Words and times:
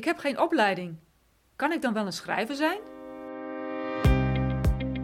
Ik 0.00 0.06
heb 0.06 0.18
geen 0.18 0.40
opleiding. 0.40 0.96
Kan 1.56 1.72
ik 1.72 1.82
dan 1.82 1.92
wel 1.92 2.06
een 2.06 2.12
schrijver 2.12 2.54
zijn? 2.54 2.78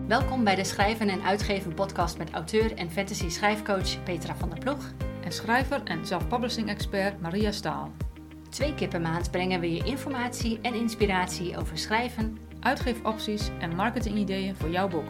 Welkom 0.09 0.45
bij 0.45 0.55
de 0.55 0.65
Schrijven 0.65 1.09
en 1.09 1.23
Uitgeven 1.23 1.75
podcast 1.75 2.19
met 2.19 2.31
auteur 2.31 2.77
en 2.77 2.91
fantasy 2.91 3.29
schrijfcoach 3.29 4.03
Petra 4.03 4.37
van 4.37 4.49
der 4.49 4.59
Ploeg. 4.59 4.93
En 5.25 5.33
schrijver 5.33 5.83
en 5.83 6.07
self-publishing 6.07 6.69
expert 6.69 7.21
Maria 7.21 7.53
Staal. 7.53 7.93
Twee 8.51 8.75
keer 8.75 8.89
per 8.89 9.01
maand 9.01 9.31
brengen 9.31 9.61
we 9.61 9.73
je 9.73 9.85
informatie 9.85 10.61
en 10.61 10.75
inspiratie 10.75 11.59
over 11.59 11.79
schrijven, 11.79 12.39
Uitgeefopties 12.61 13.51
en 13.61 13.75
marketingideeën 13.75 14.57
voor 14.57 14.71
jouw 14.71 14.89
boek. 14.89 15.09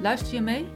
Luister 0.00 0.34
je 0.34 0.40
mee? 0.40 0.66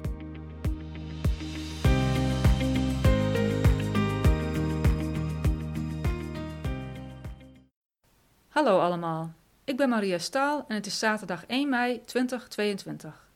Hallo 8.61 8.80
allemaal, 8.80 9.32
ik 9.64 9.77
ben 9.77 9.88
Maria 9.88 10.18
Staal 10.18 10.64
en 10.68 10.74
het 10.74 10.87
is 10.87 10.98
zaterdag 10.98 11.46
1 11.46 11.68
mei 11.68 12.05
2022. 12.05 13.28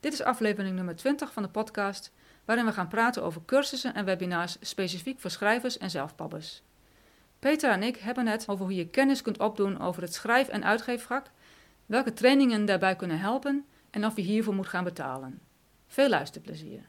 Dit 0.00 0.12
is 0.12 0.22
aflevering 0.22 0.76
nummer 0.76 0.96
20 0.96 1.32
van 1.32 1.42
de 1.42 1.48
podcast, 1.48 2.12
waarin 2.44 2.64
we 2.64 2.72
gaan 2.72 2.88
praten 2.88 3.22
over 3.22 3.42
cursussen 3.46 3.94
en 3.94 4.04
webinars 4.04 4.56
specifiek 4.60 5.20
voor 5.20 5.30
schrijvers 5.30 5.78
en 5.78 5.90
zelfpabbers. 5.90 6.62
Petra 7.38 7.72
en 7.72 7.82
ik 7.82 7.96
hebben 7.96 8.26
het 8.26 8.48
over 8.48 8.64
hoe 8.64 8.74
je 8.74 8.88
kennis 8.88 9.22
kunt 9.22 9.38
opdoen 9.38 9.80
over 9.80 10.02
het 10.02 10.14
schrijf- 10.14 10.48
en 10.48 10.64
uitgeefvak, 10.64 11.26
welke 11.86 12.12
trainingen 12.12 12.64
daarbij 12.64 12.96
kunnen 12.96 13.18
helpen 13.18 13.64
en 13.90 14.06
of 14.06 14.16
je 14.16 14.22
hiervoor 14.22 14.54
moet 14.54 14.68
gaan 14.68 14.84
betalen. 14.84 15.40
Veel 15.86 16.08
luisterplezier. 16.08 16.82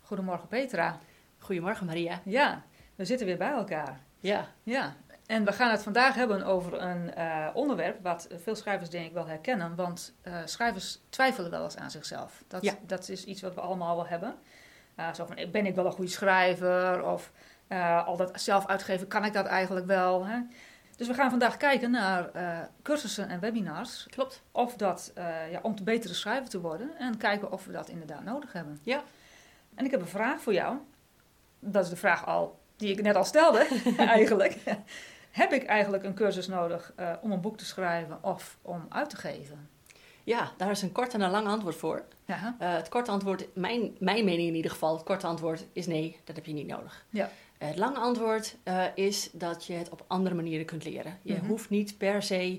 Goedemorgen 0.00 0.48
Petra. 0.48 1.00
Goedemorgen 1.50 1.86
Maria. 1.86 2.20
Ja, 2.24 2.62
we 2.94 3.04
zitten 3.04 3.26
weer 3.26 3.36
bij 3.36 3.50
elkaar. 3.50 4.00
Ja. 4.20 4.46
Ja, 4.62 4.94
en 5.26 5.44
we 5.44 5.52
gaan 5.52 5.70
het 5.70 5.82
vandaag 5.82 6.14
hebben 6.14 6.44
over 6.44 6.80
een 6.82 7.10
uh, 7.18 7.48
onderwerp 7.54 8.02
wat 8.02 8.28
veel 8.42 8.54
schrijvers 8.54 8.90
denk 8.90 9.06
ik 9.06 9.12
wel 9.12 9.26
herkennen. 9.26 9.74
Want 9.74 10.14
uh, 10.24 10.34
schrijvers 10.44 11.00
twijfelen 11.08 11.50
wel 11.50 11.64
eens 11.64 11.76
aan 11.76 11.90
zichzelf. 11.90 12.44
Dat, 12.48 12.62
Ja. 12.62 12.74
dat 12.86 13.08
is 13.08 13.24
iets 13.24 13.40
wat 13.40 13.54
we 13.54 13.60
allemaal 13.60 13.96
wel 13.96 14.06
hebben. 14.06 14.34
Uh, 14.96 15.12
zo 15.12 15.26
van, 15.26 15.50
ben 15.52 15.66
ik 15.66 15.74
wel 15.74 15.86
een 15.86 15.92
goede 15.92 16.10
schrijver? 16.10 17.04
Of 17.04 17.32
al 18.06 18.16
dat 18.16 18.40
zelf 18.40 18.66
uitgeven, 18.66 19.06
kan 19.08 19.24
ik 19.24 19.32
dat 19.32 19.46
eigenlijk 19.46 19.86
wel? 19.86 20.26
Hè? 20.26 20.38
Dus 20.96 21.06
we 21.06 21.14
gaan 21.14 21.30
vandaag 21.30 21.56
kijken 21.56 21.90
naar 21.90 22.30
cursussen 22.82 23.28
en 23.28 23.40
webinars. 23.40 24.06
Klopt. 24.10 24.42
Of 24.52 24.76
dat, 24.76 25.12
ja, 25.50 25.60
om 25.62 25.74
te 25.74 25.82
betere 25.82 26.14
schrijver 26.14 26.48
te 26.48 26.60
worden. 26.60 26.90
En 26.98 27.16
kijken 27.16 27.52
of 27.52 27.64
we 27.64 27.72
dat 27.72 27.88
inderdaad 27.88 28.24
nodig 28.24 28.52
hebben. 28.52 28.78
Ja. 28.82 29.02
En 29.74 29.84
ik 29.84 29.90
heb 29.90 30.00
een 30.00 30.06
vraag 30.06 30.40
voor 30.40 30.52
jou. 30.52 30.76
Dat 31.60 31.84
is 31.84 31.90
de 31.90 31.96
vraag 31.96 32.26
al 32.26 32.58
die 32.76 32.90
ik 32.92 33.02
net 33.02 33.16
al 33.16 33.24
stelde, 33.24 33.66
eigenlijk. 33.98 34.56
Heb 35.30 35.52
ik 35.52 35.64
eigenlijk 35.64 36.04
een 36.04 36.14
cursus 36.14 36.46
nodig 36.48 36.92
uh, 37.00 37.12
om 37.20 37.32
een 37.32 37.40
boek 37.40 37.56
te 37.58 37.64
schrijven 37.64 38.18
of 38.24 38.58
om 38.62 38.86
uit 38.88 39.10
te 39.10 39.16
geven? 39.16 39.68
Ja, 40.24 40.50
daar 40.56 40.70
is 40.70 40.82
een 40.82 40.92
kort 40.92 41.14
en 41.14 41.20
een 41.20 41.30
lang 41.30 41.46
antwoord 41.46 41.74
voor. 41.76 42.02
Ja. 42.24 42.56
Uh, 42.60 42.74
het 42.74 42.88
korte 42.88 43.10
antwoord, 43.10 43.46
mijn, 43.54 43.96
mijn 43.98 44.24
mening 44.24 44.48
in 44.48 44.54
ieder 44.54 44.70
geval, 44.70 44.94
het 44.94 45.04
korte 45.04 45.26
antwoord 45.26 45.66
is 45.72 45.86
nee, 45.86 46.20
dat 46.24 46.36
heb 46.36 46.46
je 46.46 46.52
niet 46.52 46.66
nodig. 46.66 47.04
Ja. 47.10 47.30
Uh, 47.62 47.68
het 47.68 47.76
lange 47.76 47.98
antwoord 47.98 48.56
is 48.94 49.30
dat 49.32 49.66
je 49.66 49.72
het 49.72 49.88
op 49.88 50.04
andere 50.06 50.34
manieren 50.34 50.66
kunt 50.66 50.84
leren. 50.84 51.18
Je 51.22 51.34
Mhm. 51.34 51.46
hoeft 51.46 51.70
niet 51.70 51.98
per 51.98 52.22
se 52.22 52.58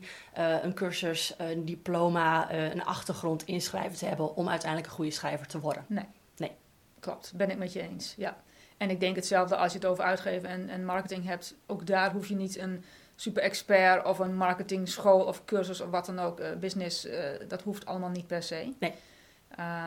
een 0.61 0.73
cursus, 0.73 1.33
een 1.37 1.65
diploma, 1.65 2.51
een 2.53 2.83
achtergrond 2.83 3.45
inschrijven 3.45 3.97
te 3.97 4.05
hebben 4.05 4.35
om 4.35 4.49
uiteindelijk 4.49 4.89
een 4.89 4.95
goede 4.95 5.11
schrijver 5.11 5.47
te 5.47 5.59
worden. 5.59 5.85
Nee. 5.87 6.05
Nee. 6.37 6.51
Klopt, 6.99 7.33
ben 7.35 7.49
ik 7.49 7.57
met 7.57 7.73
je 7.73 7.81
eens. 7.81 8.13
Ja. 8.17 8.37
En 8.81 8.89
ik 8.89 8.99
denk 8.99 9.15
hetzelfde 9.15 9.55
als 9.55 9.71
je 9.71 9.77
het 9.77 9.87
over 9.87 10.03
uitgeven 10.03 10.49
en, 10.49 10.69
en 10.69 10.85
marketing 10.85 11.25
hebt. 11.25 11.55
Ook 11.65 11.85
daar 11.85 12.11
hoef 12.11 12.27
je 12.27 12.35
niet 12.35 12.57
een 12.57 12.83
super 13.15 13.43
expert 13.43 14.05
of 14.05 14.19
een 14.19 14.35
marketing 14.35 14.89
school 14.89 15.23
of 15.23 15.45
cursus 15.45 15.81
of 15.81 15.89
wat 15.89 16.05
dan 16.05 16.19
ook, 16.19 16.39
uh, 16.39 16.47
business, 16.59 17.05
uh, 17.05 17.13
dat 17.47 17.61
hoeft 17.61 17.85
allemaal 17.85 18.09
niet 18.09 18.27
per 18.27 18.43
se. 18.43 18.73
Nee. 18.79 18.93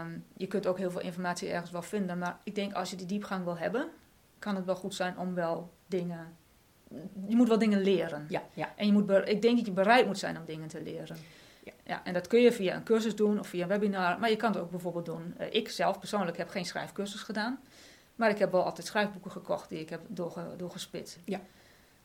Um, 0.02 0.24
je 0.36 0.46
kunt 0.46 0.66
ook 0.66 0.78
heel 0.78 0.90
veel 0.90 1.00
informatie 1.00 1.50
ergens 1.50 1.70
wel 1.70 1.82
vinden, 1.82 2.18
maar 2.18 2.38
ik 2.42 2.54
denk 2.54 2.72
als 2.72 2.90
je 2.90 2.96
die 2.96 3.06
diepgang 3.06 3.44
wil 3.44 3.56
hebben, 3.56 3.88
kan 4.38 4.56
het 4.56 4.64
wel 4.64 4.76
goed 4.76 4.94
zijn 4.94 5.18
om 5.18 5.34
wel 5.34 5.70
dingen. 5.86 6.36
Je 7.26 7.36
moet 7.36 7.48
wel 7.48 7.58
dingen 7.58 7.80
leren. 7.80 8.26
Ja, 8.28 8.42
ja. 8.52 8.72
En 8.76 8.86
je 8.86 8.92
moet 8.92 9.10
ik 9.10 9.42
denk 9.42 9.56
dat 9.56 9.66
je 9.66 9.72
bereid 9.72 10.06
moet 10.06 10.18
zijn 10.18 10.38
om 10.38 10.44
dingen 10.44 10.68
te 10.68 10.82
leren. 10.82 11.16
Ja. 11.64 11.72
Ja, 11.86 12.04
en 12.04 12.12
dat 12.12 12.26
kun 12.26 12.40
je 12.40 12.52
via 12.52 12.74
een 12.74 12.82
cursus 12.82 13.16
doen 13.16 13.38
of 13.38 13.46
via 13.46 13.62
een 13.62 13.68
webinar, 13.68 14.18
maar 14.18 14.30
je 14.30 14.36
kan 14.36 14.52
het 14.52 14.60
ook 14.60 14.70
bijvoorbeeld 14.70 15.06
doen. 15.06 15.34
Uh, 15.40 15.46
ik 15.50 15.68
zelf 15.68 15.98
persoonlijk 15.98 16.36
heb 16.36 16.48
geen 16.48 16.64
schrijfcursus 16.64 17.22
gedaan. 17.22 17.60
Maar 18.14 18.30
ik 18.30 18.38
heb 18.38 18.52
wel 18.52 18.64
altijd 18.64 18.86
schrijfboeken 18.86 19.30
gekocht 19.30 19.68
die 19.68 19.80
ik 19.80 19.90
heb 19.90 20.00
doorge, 20.08 20.56
doorgespit. 20.56 21.18
Ja. 21.24 21.40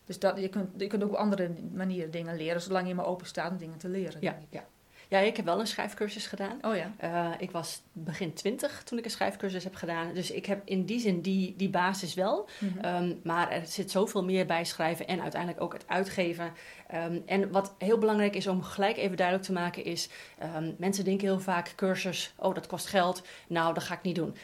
Dus 0.06 0.20
dat, 0.20 0.40
je, 0.40 0.50
kunt, 0.50 0.70
je 0.78 0.88
kunt 0.88 1.04
ook 1.04 1.10
op 1.10 1.16
andere 1.16 1.52
manieren 1.74 2.12
dingen 2.12 2.36
leren, 2.36 2.62
zolang 2.62 2.88
je 2.88 2.96
maar 2.96 3.06
open 3.06 3.26
staat 3.26 3.52
om 3.52 3.58
dingen 3.58 3.78
te 3.78 3.90
leren. 3.90 4.22
Ja, 4.22 4.38
ja. 4.50 4.66
ja, 5.08 5.20
ik 5.20 5.36
heb 5.36 5.46
wel 5.46 5.60
een 5.60 5.68
schrijfcursus 5.68 6.28
gedaan. 6.28 6.58
Oh 6.62 6.76
ja. 6.76 6.94
Uh, 7.04 7.36
ik 7.38 7.52
was 7.52 7.82
begin 7.92 8.34
twintig 8.34 8.84
toen 8.84 8.98
ik 8.98 9.06
een 9.06 9.12
schrijfcursus 9.12 9.64
heb 9.64 9.76
gedaan. 9.76 10.14
Dus 10.14 10.32
ik 10.32 10.46
heb 10.46 10.62
in 10.66 10.86
die 10.86 11.00
zin 11.00 11.22
die, 11.22 11.54
die 11.58 11.70
basis 11.70 12.14
wel. 12.14 12.50
Mhm. 12.60 12.86
Um, 12.86 13.20
maar 13.24 13.52
er 13.52 13.66
zit 13.66 13.92
zoveel 13.92 14.24
meer 14.24 14.46
bij 14.46 14.66
schrijven 14.66 15.08
en 15.08 15.22
uiteindelijk 15.22 15.62
ook 15.62 15.74
het 15.74 15.88
uitgeven. 15.88 16.52
Um, 16.94 17.24
en 17.26 17.52
wat 17.52 17.76
heel 17.78 17.98
belangrijk 17.98 18.36
is 18.36 18.48
om 18.48 18.64
gelijk 18.64 18.98
even 18.98 19.18
duidelijk 19.18 19.48
te 19.48 19.54
maken 19.54 19.84
is... 19.84 20.10
Um, 20.56 20.76
mensen 20.78 21.04
denken 21.04 21.28
heel 21.28 21.40
vaak 21.40 21.74
cursus, 21.76 22.34
oh 22.38 22.56
dat 22.56 22.68
kost 22.68 22.86
geld. 22.86 23.22
Nou, 23.48 23.74
dat 23.74 23.84
ga 23.84 23.94
ik 23.94 24.02
niet 24.02 24.16
doen 24.16 24.36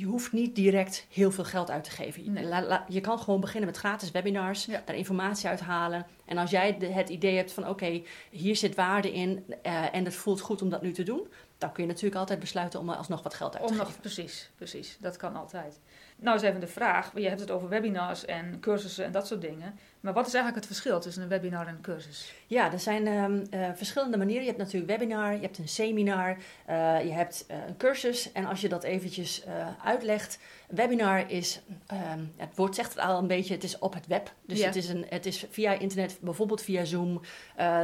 je 0.00 0.06
hoeft 0.06 0.32
niet 0.32 0.54
direct 0.54 1.06
heel 1.10 1.30
veel 1.30 1.44
geld 1.44 1.70
uit 1.70 1.84
te 1.84 1.90
geven. 1.90 2.32
Nee. 2.32 2.44
La, 2.44 2.62
la, 2.62 2.84
je 2.88 3.00
kan 3.00 3.18
gewoon 3.18 3.40
beginnen 3.40 3.68
met 3.68 3.78
gratis 3.78 4.10
webinars, 4.10 4.64
Ja. 4.64 4.82
daar 4.84 4.96
informatie 4.96 5.48
uithalen. 5.48 6.06
En 6.24 6.38
als 6.38 6.50
jij 6.50 6.78
de, 6.78 6.86
het 6.86 7.08
idee 7.08 7.36
hebt 7.36 7.52
van 7.52 7.68
oké, 7.68 8.02
hier 8.30 8.56
zit 8.56 8.74
waarde 8.74 9.12
in 9.12 9.44
uh, 9.66 9.94
en 9.94 10.04
het 10.04 10.14
voelt 10.14 10.40
goed 10.40 10.62
om 10.62 10.68
dat 10.70 10.82
nu 10.82 10.92
te 10.92 11.02
doen, 11.02 11.28
dan 11.58 11.72
kun 11.72 11.82
je 11.82 11.88
natuurlijk 11.88 12.16
altijd 12.16 12.38
besluiten 12.38 12.80
om 12.80 12.90
alsnog 12.90 13.22
wat 13.22 13.34
geld 13.34 13.54
uit 13.56 13.62
te 13.66 13.72
Om 13.72 13.78
geven. 13.78 13.92
nog, 13.92 14.00
precies, 14.00 14.50
precies. 14.56 14.96
Dat 15.00 15.16
kan 15.16 15.36
altijd. 15.36 15.80
Nou 16.16 16.36
is 16.36 16.42
even 16.42 16.60
de 16.60 16.66
vraag, 16.66 17.12
je 17.14 17.28
hebt 17.28 17.40
het 17.40 17.50
over 17.50 17.68
webinars 17.68 18.24
en 18.24 18.60
cursussen 18.60 19.04
en 19.04 19.12
dat 19.12 19.26
soort 19.26 19.40
dingen. 19.40 19.78
Maar 20.00 20.12
wat 20.12 20.26
is 20.26 20.34
eigenlijk 20.34 20.64
het 20.64 20.74
verschil 20.74 21.00
tussen 21.00 21.22
een 21.22 21.28
webinar 21.28 21.66
en 21.66 21.74
een 21.74 21.80
cursus? 21.80 22.34
Ja, 22.46 22.72
er 22.72 22.80
zijn 22.80 23.06
um, 23.06 23.42
uh, 23.50 23.68
verschillende 23.74 24.16
manieren. 24.16 24.42
Je 24.42 24.48
hebt 24.48 24.62
natuurlijk 24.62 24.90
webinar, 24.90 25.32
je 25.32 25.40
hebt 25.40 25.58
een 25.58 25.68
seminar, 25.68 26.36
uh, 26.70 27.04
je 27.04 27.12
hebt 27.12 27.44
uh, 27.50 27.56
een 27.66 27.76
cursus. 27.76 28.32
En 28.32 28.44
als 28.44 28.60
je 28.60 28.68
dat 28.68 28.82
eventjes 28.82 29.44
uitlegt, 29.84 30.38
webinar 30.68 31.30
is, 31.30 31.60
um, 31.92 32.32
het 32.36 32.56
woord 32.56 32.74
zegt 32.74 32.94
het 32.94 33.02
al 33.02 33.18
een 33.18 33.26
beetje, 33.26 33.54
het 33.54 33.64
is 33.64 33.78
op 33.78 33.94
het 33.94 34.06
web. 34.06 34.32
Dus 34.46 34.58
Ja. 34.58 34.66
het, 34.66 34.76
is 34.76 34.88
een, 34.88 35.06
het 35.08 35.26
is 35.26 35.46
via 35.50 35.72
internet, 35.72 36.18
bijvoorbeeld 36.20 36.62
via 36.62 36.84
Zoom, 36.84 37.20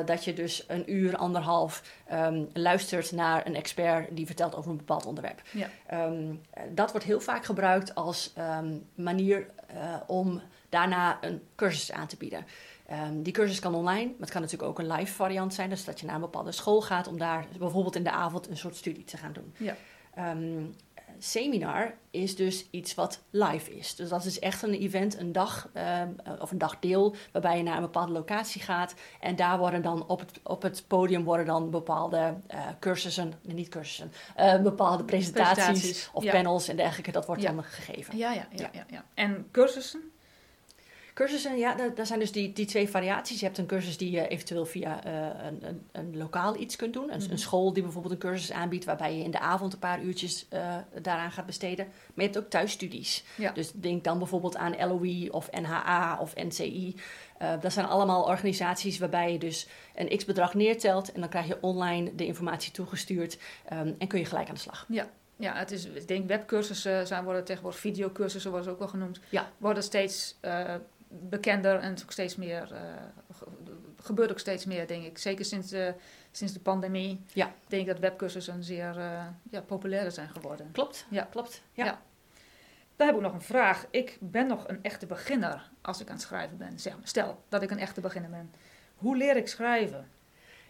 dat 0.04 0.24
je 0.24 0.32
dus 0.32 0.64
een 0.68 0.92
uur, 0.92 1.16
anderhalf 1.16 1.82
um, 2.12 2.48
luistert 2.52 3.12
naar 3.12 3.46
een 3.46 3.54
expert 3.54 4.16
die 4.16 4.26
vertelt 4.26 4.54
over 4.56 4.70
een 4.70 4.76
bepaald 4.76 5.06
onderwerp. 5.06 5.42
Ja. 5.50 5.68
Dat 6.70 6.90
wordt 6.90 7.06
heel 7.06 7.20
vaak 7.20 7.44
gebruikt 7.44 7.94
als 7.94 8.32
manier 8.94 9.46
om 10.06 10.42
daarna 10.68 11.18
een 11.20 11.42
cursus 11.54 11.92
aan 11.92 12.06
te 12.06 12.16
bieden. 12.16 12.46
Um, 12.90 13.22
die 13.22 13.32
cursus 13.32 13.58
kan 13.58 13.74
online, 13.74 14.04
maar 14.04 14.20
het 14.20 14.30
kan 14.30 14.40
natuurlijk 14.40 14.70
ook 14.70 14.78
een 14.78 14.92
live 14.92 15.12
variant 15.12 15.54
zijn. 15.54 15.68
Dus 15.70 15.84
dat 15.84 16.00
je 16.00 16.06
naar 16.06 16.14
een 16.14 16.20
bepaalde 16.20 16.52
school 16.52 16.80
gaat 16.80 17.06
om 17.08 17.18
daar 17.18 17.46
bijvoorbeeld 17.58 17.96
in 17.96 18.04
de 18.04 18.10
avond 18.10 18.48
een 18.48 18.56
soort 18.56 18.76
studie 18.76 19.04
te 19.04 19.16
gaan 19.16 19.32
doen. 19.32 19.54
Ja. 19.56 19.76
Um, 20.30 20.74
seminar 21.18 21.94
is 22.10 22.36
dus 22.36 22.66
iets 22.70 22.94
wat 22.94 23.22
live 23.30 23.76
is. 23.76 23.94
Dus 23.94 24.08
dat 24.08 24.24
is 24.24 24.38
echt 24.38 24.62
een 24.62 24.74
event, 24.74 25.18
een 25.18 25.32
dag 25.32 25.68
um, 25.74 26.16
of 26.40 26.50
een 26.50 26.58
dagdeel, 26.58 27.14
waarbij 27.32 27.56
je 27.56 27.62
naar 27.62 27.76
een 27.76 27.82
bepaalde 27.82 28.12
locatie 28.12 28.62
gaat. 28.62 28.94
En 29.20 29.36
daar 29.36 29.58
worden 29.58 29.82
dan 29.82 30.06
op 30.06 30.20
het, 30.20 30.40
op 30.42 30.62
het 30.62 30.84
podium 30.86 31.24
worden 31.24 31.46
dan 31.46 31.70
bepaalde 31.70 32.34
uh, 32.54 32.66
cursussen, 32.80 33.32
niet 33.42 33.68
cursussen, 33.68 34.12
uh, 34.38 34.62
bepaalde 34.62 35.04
presentaties, 35.04 35.64
Presentaties, 35.64 36.10
of 36.12 36.22
ja. 36.22 36.32
panels 36.32 36.68
en 36.68 36.76
dergelijke. 36.76 37.12
Dat 37.12 37.26
wordt 37.26 37.42
Ja. 37.42 37.52
dan 37.52 37.64
gegeven. 37.64 38.16
Ja, 38.16 38.32
ja, 38.32 38.48
ja, 38.50 38.70
ja. 38.88 39.04
En 39.14 39.48
cursussen? 39.50 40.10
Cursussen, 41.16 41.58
ja, 41.58 41.74
daar, 41.74 41.94
daar 41.94 42.06
zijn 42.06 42.18
dus 42.18 42.32
die, 42.32 42.52
die 42.52 42.66
twee 42.66 42.88
variaties. 42.88 43.40
Je 43.40 43.44
hebt 43.46 43.58
een 43.58 43.66
cursus 43.66 43.96
die 43.96 44.10
je 44.10 44.28
eventueel 44.28 44.66
via 44.66 45.06
uh, 45.06 45.46
een, 45.46 45.66
een, 45.66 45.86
een, 45.92 46.16
lokaal 46.16 46.56
iets 46.60 46.76
kunt 46.76 46.92
doen. 46.92 47.12
Een, 47.12 47.20
Mhm. 47.20 47.30
een, 47.30 47.38
school 47.38 47.72
die 47.72 47.82
bijvoorbeeld 47.82 48.14
een 48.14 48.20
cursus 48.20 48.52
aanbiedt... 48.52 48.84
waarbij 48.84 49.16
je 49.16 49.24
in 49.24 49.30
de 49.30 49.38
avond 49.38 49.72
een 49.72 49.78
paar 49.78 50.02
uurtjes 50.02 50.46
uh, 50.52 50.76
daaraan 51.02 51.30
gaat 51.30 51.46
besteden. 51.46 51.86
Maar 51.86 52.24
je 52.24 52.30
hebt 52.32 52.38
ook 52.38 52.50
thuisstudies. 52.50 53.24
Ja. 53.36 53.52
Dus 53.52 53.72
denk 53.72 54.04
dan 54.04 54.18
bijvoorbeeld 54.18 54.56
aan 54.56 54.88
LOE 54.88 55.28
of 55.30 55.50
NHA 55.50 56.18
of 56.20 56.34
NCI. 56.34 56.94
Uh, 57.42 57.60
dat 57.60 57.72
zijn 57.72 57.86
allemaal 57.86 58.24
organisaties 58.24 58.98
waarbij 58.98 59.32
je 59.32 59.38
dus 59.38 59.66
een 59.94 60.16
x-bedrag 60.16 60.54
neertelt... 60.54 61.12
en 61.12 61.20
dan 61.20 61.28
krijg 61.28 61.46
je 61.46 61.58
online 61.60 62.14
de 62.14 62.26
informatie 62.26 62.72
toegestuurd... 62.72 63.38
Um, 63.72 63.94
en 63.98 64.08
kun 64.08 64.18
je 64.18 64.24
gelijk 64.24 64.48
aan 64.48 64.54
de 64.54 64.60
slag. 64.60 64.86
Ja. 64.88 65.08
Ja, 65.38 65.54
het 65.54 65.70
is, 65.70 65.84
ik 65.84 66.08
denk 66.08 66.28
webcursussen 66.28 67.06
zijn, 67.06 67.24
worden 67.24 67.44
tegenwoordig 67.44 67.80
videocursussen, 67.80 68.50
worden 68.50 68.68
ze 68.68 68.74
ook 68.74 68.80
wel 68.82 68.88
genoemd. 68.88 69.20
Ja. 69.28 69.50
Worden 69.58 69.82
steeds 69.82 70.36
uh, 70.42 70.74
bekender 71.08 71.78
en 71.78 71.92
ook 72.02 72.12
steeds 72.12 72.36
meer, 72.36 72.72
uh, 72.72 72.78
gebeurt 74.02 74.30
ook 74.30 74.38
steeds 74.38 74.64
meer, 74.64 74.86
denk 74.86 75.04
ik. 75.04 75.18
Zeker 75.18 75.44
sinds 75.44 75.68
de, 75.68 75.94
sinds 76.30 76.52
de 76.52 76.60
pandemie. 76.60 77.24
Ja. 77.32 77.52
denk 77.68 77.82
ik 77.82 77.88
dat 77.88 77.98
webcursussen 77.98 78.64
zeer 78.64 78.96
uh, 78.98 79.26
ja, 79.50 79.60
populairder 79.60 80.12
zijn 80.12 80.28
geworden. 80.28 80.68
Klopt, 80.72 81.06
Ja. 81.10 81.22
klopt. 81.30 81.62
Ja. 81.72 81.84
Ja. 81.84 82.00
Dan 82.96 83.06
heb 83.06 83.16
ik 83.16 83.22
nog 83.22 83.32
een 83.32 83.40
vraag. 83.42 83.86
Ik 83.90 84.16
ben 84.20 84.46
nog 84.46 84.68
een 84.68 84.82
echte 84.82 85.06
beginner 85.06 85.70
als 85.82 86.00
ik 86.00 86.06
aan 86.08 86.14
het 86.14 86.22
schrijven 86.22 86.56
ben. 86.56 86.78
Zeg 86.78 86.92
maar. 86.96 87.08
Stel 87.08 87.42
dat 87.48 87.62
ik 87.62 87.70
een 87.70 87.78
echte 87.78 88.00
beginner 88.00 88.30
ben. 88.30 88.50
Hoe 88.96 89.16
leer 89.16 89.36
ik 89.36 89.48
schrijven? 89.48 90.08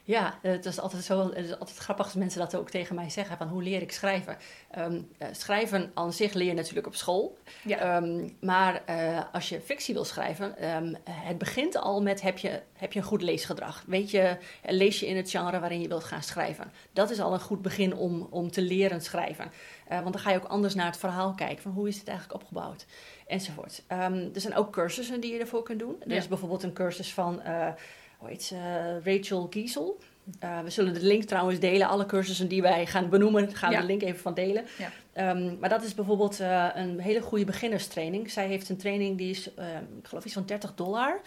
Ja, 0.06 0.38
het 0.42 0.64
is 0.66 0.80
altijd 0.80 1.04
zo, 1.04 1.28
het 1.34 1.44
is 1.44 1.58
altijd 1.58 1.76
grappig 1.78 2.04
als 2.04 2.14
mensen 2.14 2.40
dat 2.40 2.54
ook 2.54 2.70
tegen 2.70 2.94
mij 2.94 3.10
zeggen, 3.10 3.36
van 3.36 3.48
hoe 3.48 3.62
leer 3.62 3.82
ik 3.82 3.92
schrijven? 3.92 4.36
Ehm, 4.70 5.00
eh, 5.18 5.28
schrijven 5.32 5.90
aan 5.94 6.12
zich 6.12 6.32
leer 6.32 6.46
je 6.46 6.54
natuurlijk 6.54 6.86
op 6.86 6.94
school, 6.94 7.38
Ja. 7.64 7.78
Ehm, 7.78 8.28
maar 8.40 8.82
eh, 8.84 9.20
als 9.32 9.48
je 9.48 9.60
fictie 9.60 9.94
wil 9.94 10.04
schrijven, 10.04 10.58
ehm, 10.58 10.94
het 11.10 11.38
begint 11.38 11.76
al 11.76 12.02
met 12.02 12.20
heb 12.22 12.38
je, 12.38 12.60
heb 12.72 12.92
je 12.92 12.98
een 12.98 13.04
goed 13.04 13.22
leesgedrag? 13.22 13.84
Weet 13.86 14.10
je, 14.10 14.18
eh, 14.20 14.36
lees 14.76 15.00
je 15.00 15.06
in 15.06 15.16
het 15.16 15.30
genre 15.30 15.60
waarin 15.60 15.80
je 15.80 15.88
wilt 15.88 16.04
gaan 16.04 16.22
schrijven? 16.22 16.72
Dat 16.92 17.10
is 17.10 17.20
al 17.20 17.32
een 17.32 17.40
goed 17.40 17.62
begin 17.62 17.94
om, 17.94 18.26
om 18.30 18.50
te 18.50 18.62
leren 18.62 19.00
schrijven. 19.02 19.50
Eh, 19.88 20.00
want 20.00 20.12
dan 20.12 20.22
ga 20.22 20.30
je 20.30 20.36
ook 20.36 20.44
anders 20.48 20.74
naar 20.74 20.86
het 20.86 20.98
verhaal 20.98 21.34
kijken, 21.34 21.62
van 21.62 21.72
hoe 21.72 21.88
is 21.88 21.98
het 21.98 22.08
eigenlijk 22.08 22.40
opgebouwd? 22.42 22.86
Enzovoort. 23.26 23.82
Er 23.88 24.30
zijn 24.40 24.54
ook 24.54 24.72
cursussen 24.72 25.20
die 25.20 25.32
je 25.32 25.38
ervoor 25.38 25.62
kunt 25.62 25.78
doen. 25.78 25.96
Er 26.02 26.10
Ja. 26.10 26.16
is 26.16 26.28
bijvoorbeeld 26.28 26.62
een 26.62 26.72
cursus 26.72 27.12
van... 27.14 27.42
eh, 27.42 27.68
hoe 28.18 28.28
heet 28.28 28.42
ze, 28.42 29.00
Rachel 29.04 29.46
Giesel. 29.50 29.98
Uh, 30.44 30.60
we 30.60 30.70
zullen 30.70 30.94
de 30.94 31.02
link 31.02 31.22
trouwens 31.24 31.58
delen. 31.60 31.88
Alle 31.88 32.06
cursussen 32.06 32.48
die 32.48 32.62
wij 32.62 32.86
gaan 32.86 33.08
benoemen, 33.08 33.54
gaan 33.56 33.68
we 33.68 33.74
Ja. 33.74 33.80
de 33.80 33.86
link 33.86 34.02
even 34.02 34.20
van 34.20 34.34
delen. 34.34 34.64
Ja. 35.12 35.30
Um, 35.30 35.56
maar 35.60 35.68
dat 35.68 35.82
is 35.82 35.94
bijvoorbeeld 35.94 36.40
uh, 36.40 36.68
een 36.74 37.00
hele 37.00 37.20
goede 37.20 37.44
beginnerstraining. 37.44 38.30
Zij 38.30 38.46
heeft 38.46 38.68
een 38.68 38.76
training 38.76 39.18
die 39.18 39.30
is, 39.30 39.50
uh, 39.58 39.64
ik 39.98 40.06
geloof 40.06 40.24
iets 40.24 40.34
van 40.34 40.46
30 40.46 40.74
dollar. 40.74 41.20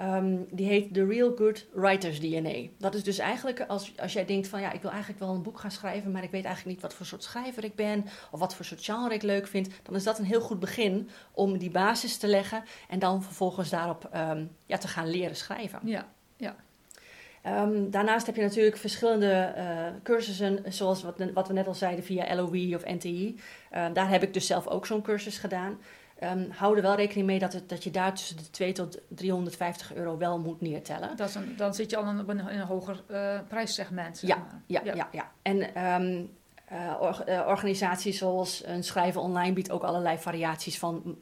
Um, 0.00 0.46
die 0.50 0.66
heet 0.66 0.94
The 0.94 1.06
Real 1.06 1.32
Good 1.36 1.66
Writers 1.72 2.20
DNA. 2.20 2.68
Dat 2.78 2.94
is 2.94 3.04
dus 3.04 3.18
eigenlijk 3.18 3.60
als, 3.60 3.92
als 3.98 4.12
jij 4.12 4.24
denkt 4.24 4.48
van 4.48 4.60
ja, 4.60 4.72
ik 4.72 4.82
wil 4.82 4.90
eigenlijk 4.90 5.20
wel 5.20 5.34
een 5.34 5.42
boek 5.42 5.58
gaan 5.58 5.70
schrijven, 5.70 6.10
maar 6.10 6.22
ik 6.22 6.30
weet 6.30 6.44
eigenlijk 6.44 6.74
niet 6.74 6.84
wat 6.84 6.94
voor 6.94 7.06
soort 7.06 7.22
schrijver 7.22 7.64
ik 7.64 7.74
ben 7.74 8.04
of 8.30 8.40
wat 8.40 8.54
voor 8.54 8.64
soort 8.64 8.84
genre 8.84 9.14
ik 9.14 9.22
leuk 9.22 9.46
vind, 9.46 9.68
dan 9.82 9.94
is 9.94 10.04
dat 10.04 10.18
een 10.18 10.24
heel 10.24 10.40
goed 10.40 10.60
begin 10.60 11.08
om 11.32 11.58
die 11.58 11.70
basis 11.70 12.16
te 12.16 12.26
leggen 12.26 12.64
en 12.88 12.98
dan 12.98 13.22
vervolgens 13.22 13.70
daarop 13.70 14.10
um, 14.14 14.50
ja, 14.66 14.78
te 14.78 14.88
gaan 14.88 15.10
leren 15.10 15.36
schrijven. 15.36 15.80
Ja. 15.84 16.06
Um, 17.46 17.90
daarnaast 17.90 18.26
heb 18.26 18.36
je 18.36 18.42
natuurlijk 18.42 18.76
verschillende 18.76 19.54
uh, 19.56 19.64
cursussen, 20.02 20.64
zoals 20.68 21.02
wat, 21.02 21.14
wat, 21.34 21.48
we 21.48 21.52
net 21.52 21.66
al 21.66 21.74
zeiden 21.74 22.04
via 22.04 22.34
LOE 22.34 22.74
of 22.74 22.84
NTI. 22.84 23.40
Uh, 23.72 23.84
daar 23.92 24.08
heb 24.08 24.22
ik 24.22 24.34
dus 24.34 24.46
zelf 24.46 24.66
ook 24.66 24.86
zo'n 24.86 25.02
cursus 25.02 25.38
gedaan. 25.38 25.78
Um, 26.22 26.50
hou 26.50 26.76
er 26.76 26.82
wel 26.82 26.94
rekening 26.94 27.26
mee 27.26 27.38
dat, 27.38 27.52
het, 27.52 27.68
dat 27.68 27.84
je 27.84 27.90
daar 27.90 28.14
tussen 28.14 28.36
de 28.36 28.50
2 28.50 28.72
tot 28.72 28.98
350 29.08 29.94
euro 29.94 30.18
wel 30.18 30.38
moet 30.38 30.60
neertellen. 30.60 31.16
Dat 31.16 31.28
is 31.28 31.34
een, 31.34 31.56
dan 31.56 31.74
zit 31.74 31.90
je 31.90 31.96
al 31.96 32.08
in 32.08 32.18
een, 32.18 32.28
in 32.28 32.58
een 32.58 32.66
hoger 32.66 33.02
uh, 33.10 33.38
prijssegment. 33.48 34.18
Zeg 34.18 34.30
ja, 34.30 34.36
maar. 34.36 34.60
ja, 34.66 34.80
ja, 34.84 34.94
ja, 34.94 35.08
ja. 35.12 35.30
En 35.42 35.84
um, 36.02 36.30
or, 37.00 37.24
organisaties 37.46 38.18
zoals 38.18 38.62
een 38.66 38.84
Schrijven 38.84 39.20
Online 39.20 39.52
biedt 39.52 39.70
ook 39.70 39.82
allerlei 39.82 40.18
variaties 40.18 40.78
van 40.78 41.18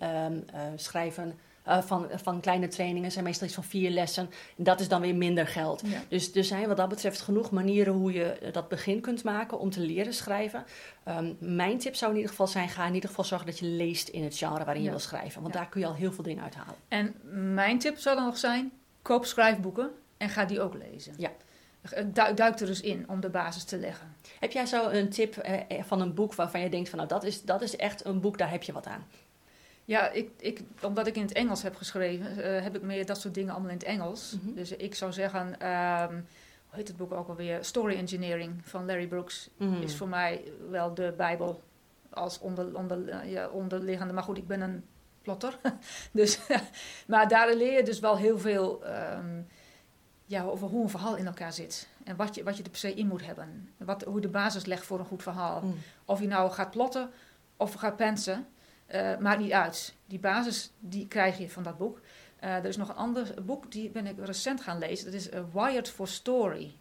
schrijven 0.76 1.38
uh, 1.68 1.82
van, 1.82 2.06
van 2.14 2.40
kleine 2.40 2.68
trainingen 2.68 3.12
zijn 3.12 3.24
meestal 3.24 3.46
iets 3.46 3.54
van 3.54 3.64
vier 3.64 3.90
lessen. 3.90 4.30
En 4.56 4.64
dat 4.64 4.80
is 4.80 4.88
dan 4.88 5.00
weer 5.00 5.14
minder 5.14 5.46
geld. 5.46 5.82
Ja. 5.84 6.02
Dus 6.08 6.34
er 6.34 6.44
zijn 6.44 6.68
wat 6.68 6.76
dat 6.76 6.88
betreft 6.88 7.20
genoeg 7.20 7.50
manieren 7.50 7.92
hoe 7.92 8.12
je 8.12 8.48
dat 8.52 8.68
begin 8.68 9.00
kunt 9.00 9.24
maken 9.24 9.58
om 9.58 9.70
te 9.70 9.80
leren 9.80 10.14
schrijven. 10.14 10.64
Um, 11.08 11.36
mijn 11.38 11.78
tip 11.78 11.94
zou 11.94 12.10
in 12.10 12.16
ieder 12.16 12.30
geval 12.30 12.46
zijn: 12.46 12.68
ga 12.68 12.86
in 12.86 12.94
ieder 12.94 13.08
geval 13.08 13.24
zorgen 13.24 13.46
dat 13.46 13.58
je 13.58 13.66
leest 13.66 14.08
in 14.08 14.24
het 14.24 14.36
genre 14.36 14.64
waarin 14.64 14.82
Ja. 14.82 14.88
je 14.88 14.90
wil 14.90 14.98
schrijven. 15.04 15.42
Want 15.42 15.54
Ja. 15.54 15.60
daar 15.60 15.68
kun 15.68 15.80
je 15.80 15.86
al 15.86 15.94
heel 15.94 16.12
veel 16.12 16.24
dingen 16.24 16.42
uithalen. 16.42 16.74
En 16.88 17.14
mijn 17.54 17.78
tip 17.78 17.98
zou 17.98 18.16
dan 18.16 18.24
nog 18.24 18.38
zijn: 18.38 18.72
koop 19.02 19.24
schrijfboeken 19.24 19.90
en 20.16 20.28
ga 20.28 20.44
die 20.44 20.60
ook 20.60 20.74
lezen. 20.74 21.14
Ja. 21.16 21.30
Duik, 22.06 22.36
duik 22.36 22.60
er 22.60 22.66
dus 22.66 22.80
in 22.80 23.08
om 23.08 23.20
de 23.20 23.28
basis 23.28 23.64
te 23.64 23.78
leggen. 23.78 24.16
Heb 24.40 24.52
jij 24.52 24.66
zo 24.66 24.88
een 24.88 25.08
tip 25.08 25.36
eh, 25.36 25.82
van 25.82 26.00
een 26.00 26.14
boek 26.14 26.34
waarvan 26.34 26.60
je 26.60 26.68
denkt: 26.68 26.88
van 26.88 26.98
nou, 26.98 27.10
dat 27.10 27.24
is, 27.24 27.42
dat 27.42 27.62
is 27.62 27.76
echt 27.76 28.04
een 28.04 28.20
boek, 28.20 28.38
daar 28.38 28.50
heb 28.50 28.62
je 28.62 28.72
wat 28.72 28.86
aan? 28.86 29.06
Ja, 29.90 30.10
ik, 30.10 30.30
ik, 30.36 30.60
omdat 30.82 31.06
ik 31.06 31.16
in 31.16 31.22
het 31.22 31.32
Engels 31.32 31.62
heb 31.62 31.76
geschreven, 31.76 32.42
eh, 32.42 32.62
heb 32.62 32.76
ik 32.76 32.82
meer 32.82 33.06
dat 33.06 33.20
soort 33.20 33.34
dingen 33.34 33.52
allemaal 33.52 33.70
in 33.70 33.76
het 33.76 33.86
Engels. 33.86 34.36
Mhm. 34.42 34.54
Dus 34.54 34.70
ik 34.72 34.94
zou 34.94 35.12
zeggen, 35.12 35.60
ehm, 35.60 36.12
hoe 36.66 36.76
heet 36.78 36.88
het 36.88 36.96
boek 36.96 37.12
ook 37.12 37.28
alweer? 37.28 37.64
Story 37.64 37.96
Engineering 37.96 38.60
van 38.64 38.86
Larry 38.86 39.06
Brooks 39.06 39.50
Mm. 39.56 39.82
is 39.82 39.96
voor 39.96 40.08
mij 40.08 40.44
wel 40.70 40.94
de 40.94 41.14
Bijbel 41.16 41.62
als 42.10 42.38
onder, 42.38 42.76
onder, 42.76 43.08
eh, 43.08 43.30
ja, 43.30 43.48
onderliggende. 43.48 44.12
Maar 44.12 44.22
goed, 44.22 44.36
ik 44.36 44.46
ben 44.46 44.60
een 44.60 44.84
plotter. 45.22 45.58
dus, 46.12 46.38
maar 47.06 47.28
daar 47.28 47.54
leer 47.54 47.72
je 47.72 47.82
dus 47.82 47.98
wel 47.98 48.16
heel 48.16 48.38
veel 48.38 48.84
ehm, 48.84 49.42
ja, 50.24 50.44
over 50.44 50.68
hoe 50.68 50.82
een 50.82 50.90
verhaal 50.90 51.16
in 51.16 51.26
elkaar 51.26 51.52
zit. 51.52 51.88
En 52.04 52.16
wat 52.16 52.34
je, 52.34 52.42
wat 52.42 52.56
je 52.56 52.62
er 52.62 52.70
per 52.70 52.78
se 52.78 52.94
in 52.94 53.06
moet 53.06 53.26
hebben. 53.26 53.68
Wat, 53.76 54.02
hoe 54.02 54.20
de 54.20 54.28
basis 54.28 54.64
legt 54.64 54.84
voor 54.84 54.98
een 54.98 55.04
goed 55.04 55.22
verhaal. 55.22 55.60
Mm. 55.60 55.74
Of 56.04 56.20
je 56.20 56.26
nou 56.26 56.50
gaat 56.50 56.70
plotten 56.70 57.10
of 57.56 57.72
gaat 57.72 57.96
pensen, 57.96 58.46
eh, 58.90 59.16
maakt 59.16 59.40
niet 59.40 59.52
uit. 59.52 59.94
Die 60.06 60.18
basis 60.18 60.70
die 60.78 61.08
krijg 61.08 61.38
je 61.38 61.50
van 61.50 61.62
dat 61.62 61.78
boek. 61.78 62.00
Eh, 62.36 62.54
er 62.54 62.64
is 62.64 62.76
nog 62.76 62.88
een 62.88 62.94
ander 62.94 63.34
boek, 63.42 63.72
die 63.72 63.90
ben 63.90 64.06
ik 64.06 64.16
recent 64.24 64.60
gaan 64.60 64.78
lezen. 64.78 65.04
Dat 65.04 65.14
is 65.14 65.28
eh, 65.28 65.40
Wired 65.52 65.90
for 65.90 66.08
Story. 66.08 66.72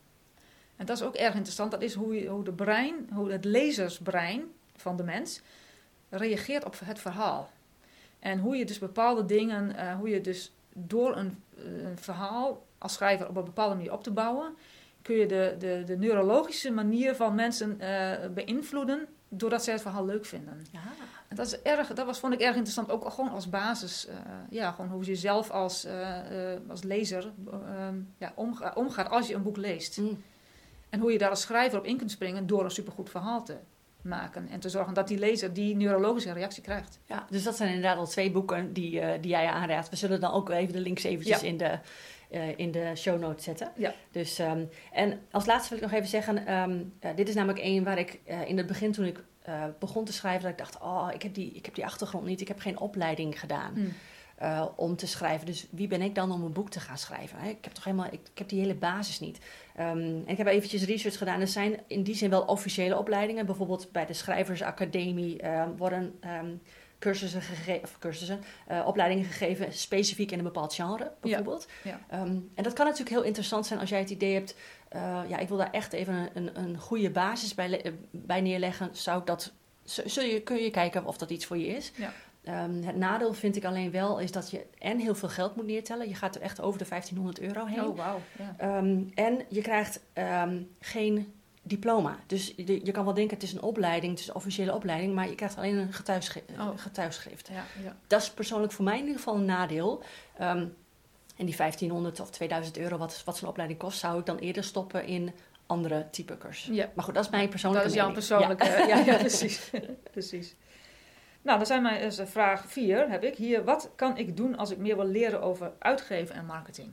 En 0.75 0.85
dat 0.85 0.97
is 0.97 1.03
ook 1.03 1.15
erg 1.15 1.33
interessant. 1.33 1.71
Dat 1.71 1.81
is 1.81 1.93
hoe, 1.93 2.25
hoe, 2.27 2.43
de 2.43 2.51
brein, 2.51 3.09
hoe 3.13 3.31
het 3.31 3.45
lezersbrein 3.45 4.43
van 4.75 4.97
de 4.97 5.03
mens 5.03 5.41
reageert 6.09 6.65
op 6.65 6.79
het 6.83 6.99
verhaal. 6.99 7.49
En 8.19 8.39
hoe 8.39 8.55
je 8.55 8.65
dus 8.65 8.79
bepaalde 8.79 9.25
dingen, 9.25 9.95
hoe 9.97 10.09
je 10.09 10.21
dus 10.21 10.51
door 10.73 11.17
een, 11.17 11.43
een 11.55 11.97
verhaal 11.97 12.65
als 12.77 12.93
schrijver 12.93 13.27
op 13.27 13.35
een 13.35 13.43
bepaalde 13.43 13.75
manier 13.75 13.93
op 13.93 14.03
te 14.03 14.11
bouwen, 14.11 14.55
kun 15.01 15.15
je 15.15 15.25
de, 15.25 15.55
de, 15.59 15.83
de 15.85 15.97
neurologische 15.97 16.71
manier 16.71 17.15
van 17.15 17.35
mensen 17.35 17.77
beïnvloeden 18.33 19.07
doordat 19.27 19.63
zij 19.63 19.73
het 19.73 19.81
verhaal 19.81 20.05
leuk 20.05 20.25
vinden. 20.25 20.65
Ja. 20.71 20.79
Dat, 21.35 21.45
is 21.45 21.61
erg, 21.61 21.87
dat 21.93 22.05
was, 22.05 22.19
vond 22.19 22.33
ik 22.33 22.39
erg 22.39 22.53
interessant, 22.55 22.91
ook 22.91 23.09
gewoon 23.09 23.31
als 23.31 23.49
basis. 23.49 24.07
eh, 24.07 24.15
ja, 24.49 24.71
gewoon 24.71 24.89
hoe 24.91 25.05
je 25.05 25.15
zelf 25.15 25.49
als, 25.51 25.85
eh, 25.85 26.53
eh, 26.53 26.59
als 26.69 26.83
lezer 26.83 27.31
eh, 27.51 27.87
ja, 28.17 28.31
omga- 28.35 28.71
omgaat 28.75 29.09
als 29.09 29.27
je 29.27 29.33
een 29.33 29.43
boek 29.43 29.57
leest. 29.57 29.97
Mm. 29.97 30.23
En 30.89 30.99
hoe 30.99 31.11
je 31.11 31.17
daar 31.17 31.29
als 31.29 31.41
schrijver 31.41 31.79
op 31.79 31.85
in 31.85 31.97
kunt 31.97 32.11
springen 32.11 32.47
door 32.47 32.63
een 32.63 32.71
supergoed 32.71 33.09
verhaal 33.09 33.43
te 33.43 33.55
maken. 34.01 34.47
En 34.49 34.59
te 34.59 34.69
zorgen 34.69 34.93
dat 34.93 35.07
die 35.07 35.17
lezer 35.17 35.53
die 35.53 35.75
neurologische 35.75 36.33
reactie 36.33 36.63
krijgt. 36.63 36.99
Ja, 37.05 37.25
dus 37.29 37.43
dat 37.43 37.55
zijn 37.57 37.69
inderdaad 37.73 37.97
al 37.97 38.07
twee 38.07 38.31
boeken 38.31 38.73
die, 38.73 39.19
die 39.19 39.29
jij 39.31 39.47
aanraadt. 39.47 39.89
We 39.89 39.95
zullen 39.95 40.19
dan 40.19 40.31
ook 40.31 40.49
even 40.49 40.73
de 40.73 40.79
links 40.79 41.03
eventjes 41.03 41.41
Ja. 41.41 41.47
in, 41.47 41.57
de, 41.57 41.79
eh, 42.29 42.57
in 42.57 42.71
de 42.71 42.91
show 42.95 43.19
notes 43.19 43.43
zetten. 43.43 43.71
Ja. 43.75 43.93
Dus, 44.11 44.39
ehm, 44.39 44.63
en 44.91 45.19
als 45.31 45.45
laatste 45.45 45.69
wil 45.69 45.77
ik 45.77 45.83
nog 45.89 45.93
even 45.93 46.09
zeggen, 46.09 46.45
ehm, 46.45 46.79
eh, 46.99 47.15
dit 47.15 47.27
is 47.29 47.35
namelijk 47.35 47.59
één 47.59 47.83
waar 47.83 47.97
ik 47.97 48.19
in 48.47 48.57
het 48.57 48.67
begin 48.67 48.91
toen 48.91 49.05
ik 49.05 49.23
eh, 49.49 49.63
begon 49.79 50.05
te 50.05 50.13
schrijven, 50.13 50.41
dat 50.41 50.51
ik 50.51 50.57
dacht, 50.57 50.79
oh, 50.79 51.09
ik 51.13 51.21
heb, 51.21 51.33
die, 51.33 51.51
ik 51.51 51.65
heb 51.65 51.75
die 51.75 51.85
achtergrond 51.85 52.25
niet, 52.25 52.41
ik 52.41 52.47
heb 52.47 52.59
geen 52.59 52.79
opleiding 52.79 53.39
gedaan. 53.39 53.73
Hm. 53.73 53.87
eh, 54.35 54.65
om 54.75 54.95
te 54.95 55.07
schrijven. 55.07 55.45
Dus 55.45 55.67
wie 55.69 55.87
ben 55.87 56.01
ik 56.01 56.15
dan 56.15 56.31
om 56.31 56.43
een 56.43 56.53
boek 56.53 56.69
te 56.69 56.79
gaan 56.79 56.97
schrijven? 56.97 57.39
Hè? 57.39 57.49
Ik 57.49 57.63
heb 57.63 57.73
toch 57.73 57.83
helemaal, 57.83 58.05
ik, 58.05 58.19
ik 58.31 58.37
heb 58.37 58.49
die 58.49 58.59
hele 58.59 58.75
basis 58.75 59.19
niet. 59.19 59.39
Ehm, 59.75 59.97
en 59.97 60.27
ik 60.27 60.37
heb 60.37 60.47
eventjes 60.47 60.85
research 60.85 61.17
gedaan. 61.17 61.41
Er 61.41 61.47
zijn 61.47 61.79
in 61.87 62.03
die 62.03 62.15
zin 62.15 62.29
wel 62.29 62.41
officiële 62.41 62.97
opleidingen. 62.97 63.45
Bijvoorbeeld 63.45 63.91
bij 63.91 64.05
de 64.05 64.13
Schrijversacademie 64.13 65.41
eh, 65.41 65.67
worden 65.77 66.13
ehm, 66.19 66.51
cursussen 66.99 67.41
gegeven, 67.41 67.83
of 67.83 67.97
cursussen, 67.99 68.43
eh, 68.67 68.83
opleidingen 68.85 69.25
gegeven 69.25 69.73
specifiek 69.73 70.31
in 70.31 70.37
een 70.37 70.43
bepaald 70.43 70.73
genre, 70.73 71.11
bijvoorbeeld. 71.21 71.67
ja. 71.83 71.99
Ehm, 72.09 72.37
en 72.55 72.63
dat 72.63 72.73
kan 72.73 72.85
natuurlijk 72.85 73.15
heel 73.15 73.23
interessant 73.23 73.65
zijn 73.65 73.79
als 73.79 73.89
jij 73.89 73.99
het 73.99 74.09
idee 74.09 74.33
hebt, 74.33 74.55
eh, 74.89 75.21
ja, 75.27 75.37
ik 75.37 75.47
wil 75.47 75.57
daar 75.57 75.71
echt 75.71 75.93
even 75.93 76.13
een, 76.13 76.29
een, 76.33 76.59
een 76.63 76.77
goede 76.77 77.09
basis 77.09 77.55
bij, 77.55 77.81
eh, 77.81 77.91
bij 78.11 78.41
neerleggen. 78.41 78.89
Zou 78.91 79.19
ik 79.19 79.25
dat, 79.25 79.51
zul 79.83 80.23
je, 80.23 80.41
kun 80.41 80.57
je 80.57 80.71
kijken 80.71 81.05
of 81.05 81.17
dat 81.17 81.29
iets 81.29 81.45
voor 81.45 81.57
je 81.57 81.67
is? 81.67 81.91
Ja. 81.95 82.13
Ehm, 82.43 82.81
het 82.83 82.95
nadeel 82.95 83.33
vind 83.33 83.55
ik 83.55 83.65
alleen 83.65 83.91
wel 83.91 84.19
is 84.19 84.31
dat 84.31 84.51
je 84.51 84.65
en 84.77 84.99
heel 84.99 85.15
veel 85.15 85.29
geld 85.29 85.55
moet 85.55 85.65
neertellen. 85.65 86.07
Je 86.07 86.15
gaat 86.15 86.35
er 86.35 86.41
echt 86.41 86.61
over 86.61 86.79
de 86.79 86.85
1500 86.85 87.39
euro 87.39 87.65
heen. 87.65 87.85
Oh, 87.85 87.97
wauw. 87.97 88.19
Ja. 88.37 88.55
Ehm, 88.57 89.01
en 89.13 89.45
je 89.49 89.61
krijgt 89.61 90.01
geen 90.79 91.33
diploma. 91.61 92.19
Dus 92.25 92.53
je, 92.55 92.85
je 92.85 92.91
kan 92.91 93.05
wel 93.05 93.13
denken 93.13 93.33
het 93.33 93.45
is 93.45 93.53
een 93.53 93.61
opleiding, 93.61 94.11
het 94.11 94.21
is 94.21 94.27
een 94.27 94.35
officiële 94.35 94.73
opleiding, 94.73 95.13
maar 95.13 95.29
je 95.29 95.35
krijgt 95.35 95.57
alleen 95.57 95.77
een 95.77 95.93
getuigschrift. 95.93 96.49
Oh. 96.59 96.69
getuigschrift. 96.75 97.47
Ja, 97.47 97.63
ja. 97.83 97.95
Dat 98.07 98.21
is 98.21 98.29
persoonlijk 98.29 98.71
voor 98.71 98.85
mij 98.85 98.97
in 98.97 99.01
ieder 99.01 99.17
geval 99.17 99.35
een 99.35 99.45
nadeel. 99.45 100.03
Ehm, 100.37 100.65
en 101.35 101.45
die 101.45 101.55
1500 101.55 102.19
of 102.19 102.29
2000 102.29 102.77
euro, 102.77 102.97
wat, 102.97 103.21
wat 103.25 103.37
zo'n 103.37 103.49
opleiding 103.49 103.79
kost, 103.79 103.99
zou 103.99 104.19
ik 104.19 104.25
dan 104.25 104.37
eerder 104.37 104.63
stoppen 104.63 105.05
in 105.05 105.31
andere 105.65 106.07
type 106.11 106.37
cursussen. 106.37 106.73
Ja. 106.73 106.89
Maar 106.95 107.05
goed, 107.05 107.13
dat 107.13 107.23
is 107.23 107.29
mijn 107.29 107.49
persoonlijke 107.49 107.87
Dat 107.87 107.95
is 107.95 108.01
jouw 108.01 108.13
persoonlijke. 108.13 108.65
Ja, 108.65 108.97
ja, 109.13 109.17
precies. 109.27 109.71
precies. 110.11 110.55
Nou, 111.41 111.57
dan 111.57 111.67
zijn 111.67 111.81
mijn 111.81 112.01
dus, 112.01 112.19
vraag 112.25 112.65
4 112.67 113.09
heb 113.09 113.23
ik 113.23 113.35
hier. 113.35 113.63
Wat 113.63 113.89
kan 113.95 114.17
ik 114.17 114.37
doen 114.37 114.57
als 114.57 114.71
ik 114.71 114.77
meer 114.77 114.95
wil 114.95 115.05
leren 115.07 115.41
over 115.41 115.71
uitgeven 115.79 116.35
en 116.35 116.45
marketing? 116.45 116.91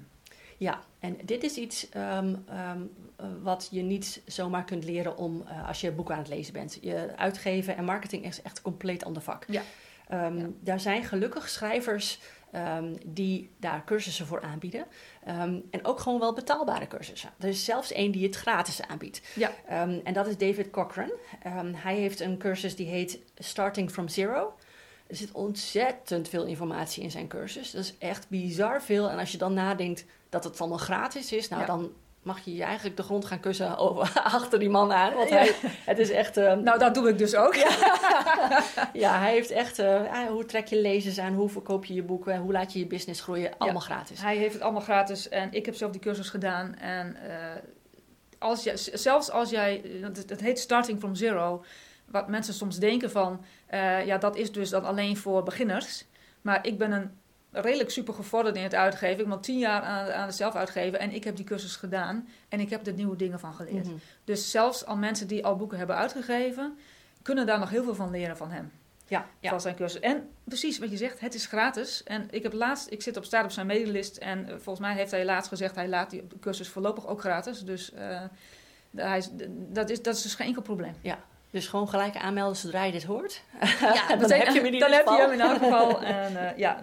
Ja, 0.59 0.81
en 0.99 1.17
dit 1.25 1.43
is 1.43 1.57
iets 1.57 1.89
ehm, 1.89 2.35
ehm, 2.49 2.81
eh, 3.17 3.27
wat 3.43 3.69
je 3.71 3.83
niet 3.83 4.23
zomaar 4.27 4.65
kunt 4.65 4.85
leren 4.85 5.17
om 5.17 5.45
eh, 5.47 5.69
als 5.69 5.81
je 5.81 5.93
boeken 5.93 6.15
aan 6.15 6.21
het 6.21 6.31
lezen 6.31 6.53
bent. 6.53 6.79
Je 6.81 7.13
uitgeven 7.17 7.77
en 7.77 7.85
marketing 7.85 8.25
is 8.25 8.43
echt 8.43 8.57
een 8.57 8.63
compleet 8.63 9.05
ander 9.05 9.23
vak. 9.23 9.45
Ja. 9.49 9.63
Ehm, 10.09 10.39
Ja. 10.39 10.47
Daar 10.61 10.81
zijn 10.81 11.05
gelukkig 11.05 11.49
schrijvers 11.49 12.19
die 13.07 13.51
daar 13.61 13.85
cursussen 13.85 14.27
voor 14.27 14.43
aanbieden. 14.43 14.87
En 15.71 15.79
ook 15.83 16.01
gewoon 16.01 16.21
wel 16.21 16.33
betaalbare 16.33 16.87
cursussen. 16.87 17.31
Er 17.39 17.49
is 17.49 17.65
zelfs 17.65 17.93
één 17.93 18.13
die 18.13 18.27
het 18.27 18.37
gratis 18.37 18.83
aanbiedt. 18.83 19.21
Ja. 19.35 19.51
En 20.05 20.13
dat 20.13 20.27
is 20.27 20.37
David 20.37 20.71
Cochran. 20.71 21.11
Hij 21.75 21.95
heeft 21.97 22.21
een 22.21 22.39
cursus 22.39 22.77
die 22.77 22.87
heet 22.87 23.19
Starting 23.39 23.91
from 23.91 24.09
Zero. 24.09 24.55
Er 25.07 25.17
zit 25.17 25.33
ontzettend 25.33 26.29
veel 26.29 26.45
informatie 26.45 27.03
in 27.03 27.11
zijn 27.11 27.29
cursus. 27.29 27.71
Dat 27.71 27.85
is 27.85 27.99
echt 27.99 28.29
bizar 28.29 28.83
veel. 28.83 29.11
En 29.11 29.19
als 29.19 29.33
je 29.33 29.39
dan 29.39 29.55
nadenkt 29.55 30.05
dat 30.43 30.51
het 30.53 30.61
allemaal 30.61 30.79
gratis 30.79 31.33
is, 31.33 31.49
nou 31.49 31.61
Ja. 31.61 31.67
dan 31.67 31.93
mag 32.23 32.41
je 32.45 32.55
je 32.55 32.63
eigenlijk 32.63 32.97
de 32.97 33.03
grond 33.03 33.25
gaan 33.25 33.41
kussen 33.41 33.77
over, 33.87 34.13
achter 34.25 34.59
die 34.59 34.69
man 34.69 34.93
aan. 34.93 35.15
Want 35.15 35.31
hij, 35.31 35.55
het 35.85 35.99
is 35.99 36.11
echt... 36.11 36.37
ehm, 36.37 36.63
Nou, 36.63 36.79
dat 36.79 36.95
doe 36.95 37.09
ik 37.09 37.19
dus 37.19 37.35
ook. 37.35 37.55
ja, 38.93 39.19
hij 39.19 39.33
heeft 39.33 39.51
echt... 39.51 39.79
eh, 39.79 40.13
ah, 40.13 40.27
hoe 40.29 40.45
trek 40.45 40.67
je 40.67 40.81
lezers 40.81 41.19
aan? 41.19 41.35
Hoe 41.35 41.49
verkoop 41.49 41.85
je 41.85 41.95
je 41.95 42.03
boeken? 42.03 42.39
Hoe 42.39 42.53
laat 42.53 42.73
je 42.73 42.79
je 42.79 42.87
business 42.87 43.21
groeien? 43.21 43.59
Allemaal 43.59 43.81
gratis. 43.81 44.21
Hij 44.23 44.37
heeft 44.37 44.53
het 44.53 44.63
allemaal 44.63 44.81
gratis 44.81 45.29
en 45.29 45.53
ik 45.53 45.67
heb 45.67 45.75
zelf 45.75 45.91
die 45.93 46.01
cursus 46.01 46.29
gedaan. 46.29 46.75
En 46.75 47.17
eh, 47.17 47.37
als 48.39 48.63
jij, 48.65 48.77
zelfs 48.77 49.31
als 49.31 49.51
jij, 49.51 49.83
het, 50.03 50.25
het 50.29 50.41
heet 50.41 50.59
Starting 50.59 50.99
from 50.99 51.15
Zero, 51.15 51.65
wat 52.11 52.29
mensen 52.29 52.55
soms 52.55 52.79
denken 52.79 53.11
van, 53.11 53.45
eh, 53.67 54.07
ja, 54.07 54.19
dat 54.19 54.37
is 54.37 54.53
dus 54.53 54.71
dan 54.71 54.85
alleen 54.85 55.17
voor 55.17 55.43
beginners. 55.43 56.05
Maar 56.43 56.67
ik 56.67 56.79
ben 56.79 56.93
een 56.93 57.11
redelijk 57.61 57.91
super 57.91 58.15
gevorderd 58.15 58.57
in 58.57 58.63
het 58.63 58.75
uitgeven. 58.75 59.21
Ik 59.21 59.29
ben 59.29 59.41
tien 59.41 59.59
jaar 59.59 59.83
aan, 59.83 60.13
aan 60.13 60.27
het 60.27 60.35
zelf 60.35 60.55
uitgeven 60.55 60.99
en 60.99 61.11
ik 61.11 61.25
heb 61.25 61.37
die 61.37 61.45
cursus 61.45 61.77
gedaan 61.77 62.29
en 62.49 62.61
ik 62.61 62.71
heb 62.71 62.87
er 62.87 62.93
nieuwe 62.93 63.17
dingen 63.17 63.41
van 63.41 63.55
geleerd. 63.55 63.87
Mhm. 63.87 63.97
Dus 64.25 64.51
zelfs 64.51 64.87
al 64.87 64.97
mensen 64.97 65.27
die 65.27 65.45
al 65.45 65.57
boeken 65.57 65.79
hebben 65.79 65.97
uitgegeven, 65.97 66.79
kunnen 67.23 67.47
daar 67.47 67.59
nog 67.59 67.71
heel 67.71 67.85
veel 67.85 67.95
van 67.95 68.11
leren 68.11 68.37
van 68.37 68.51
hem 68.51 68.73
Ja, 69.07 69.27
ja. 69.41 69.51
van 69.51 69.61
zijn 69.61 69.75
cursus. 69.75 70.01
En 70.01 70.29
precies 70.45 70.79
wat 70.79 70.91
je 70.91 70.97
zegt, 70.97 71.21
het 71.21 71.35
is 71.35 71.47
gratis. 71.47 72.03
En 72.03 72.29
ik 72.31 72.43
heb 72.43 72.53
laatst, 72.53 72.91
ik 72.91 73.03
zit 73.03 73.17
op 73.17 73.25
staat 73.25 73.45
op 73.45 73.51
zijn 73.51 73.67
mailinglist 73.67 74.17
en 74.17 74.47
eh, 74.47 74.51
volgens 74.51 74.87
mij 74.87 74.95
heeft 74.95 75.11
hij 75.11 75.25
laatst 75.25 75.49
gezegd, 75.49 75.75
hij 75.75 75.89
laat 75.89 76.11
die 76.11 76.27
cursus 76.41 76.69
voorlopig 76.69 77.07
ook 77.07 77.21
gratis. 77.21 77.65
Dus 77.65 77.93
eh, 77.93 78.23
hij 78.97 79.19
is, 79.19 79.29
dat, 79.51 79.91
is, 79.91 80.03
dat 80.03 80.17
is 80.17 80.23
dus 80.23 80.35
geen 80.35 80.47
enkel 80.47 80.63
probleem. 80.63 80.95
Dus 81.51 81.69
gewoon 81.69 81.89
gelijk 81.89 82.17
aanmelden 82.17 82.57
zodra 82.57 82.85
je 82.85 82.93
dit 82.93 83.05
hoort. 83.05 83.43
Ja, 83.81 84.17
dan 84.17 84.31
heb 84.31 84.47
je 84.47 84.53
hem 84.53 84.65
in 84.65 84.75
ieder 84.75 84.89
dan 84.89 84.99
heb 84.99 85.07
je 85.07 85.11
geval. 85.11 85.19
hem 85.21 85.33
in 85.33 85.41
elk 85.41 85.59
geval. 85.59 86.03
En 86.17 86.37
eh, 86.37 86.59
ja, 86.59 86.81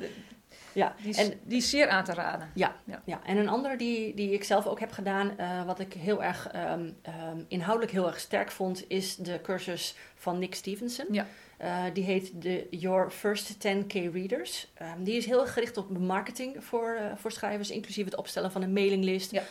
Ja, 0.74 0.96
die, 1.01 1.10
is, 1.10 1.18
en 1.18 1.39
die 1.44 1.58
is 1.58 1.70
zeer 1.70 1.88
aan 1.89 2.03
te 2.03 2.13
raden. 2.13 2.50
Ja, 2.53 2.75
Ja. 2.84 3.01
ja. 3.06 3.22
en 3.25 3.38
een 3.38 3.50
andere 3.50 3.75
die, 3.77 4.13
die 4.13 4.32
ik 4.32 4.44
zelf 4.44 4.65
ook 4.68 4.80
heb 4.80 4.92
gedaan, 4.92 5.38
eh, 5.38 5.65
wat 5.65 5.80
ik 5.80 5.94
heel 5.94 6.24
erg 6.24 6.48
ehm, 6.51 6.89
ehm, 7.01 7.38
inhoudelijk 7.48 7.92
heel 7.92 8.08
erg 8.08 8.20
sterk 8.20 8.51
vond, 8.51 8.84
is 8.88 9.15
de 9.15 9.39
cursus 9.42 9.96
van 10.15 10.39
Nick 10.39 10.56
Stevenson. 10.56 11.06
Ja. 11.12 11.25
Eh, 11.58 11.84
die 11.94 12.03
heet 12.03 12.42
de 12.42 12.68
Your 12.70 13.10
First 13.12 13.60
10K 13.60 13.94
Readers. 13.94 14.72
Ehm, 14.74 15.03
die 15.03 15.18
is 15.18 15.25
heel 15.25 15.42
erg 15.42 15.53
gericht 15.53 15.77
op 15.77 15.98
marketing 15.98 16.63
voor, 16.63 16.96
eh, 17.00 17.06
voor 17.15 17.32
schrijvers, 17.32 17.70
inclusief 17.70 18.06
het 18.06 18.15
opstellen 18.15 18.51
van 18.51 18.62
een 18.62 18.74
mailinglist, 18.74 19.32
Ja. 19.32 19.44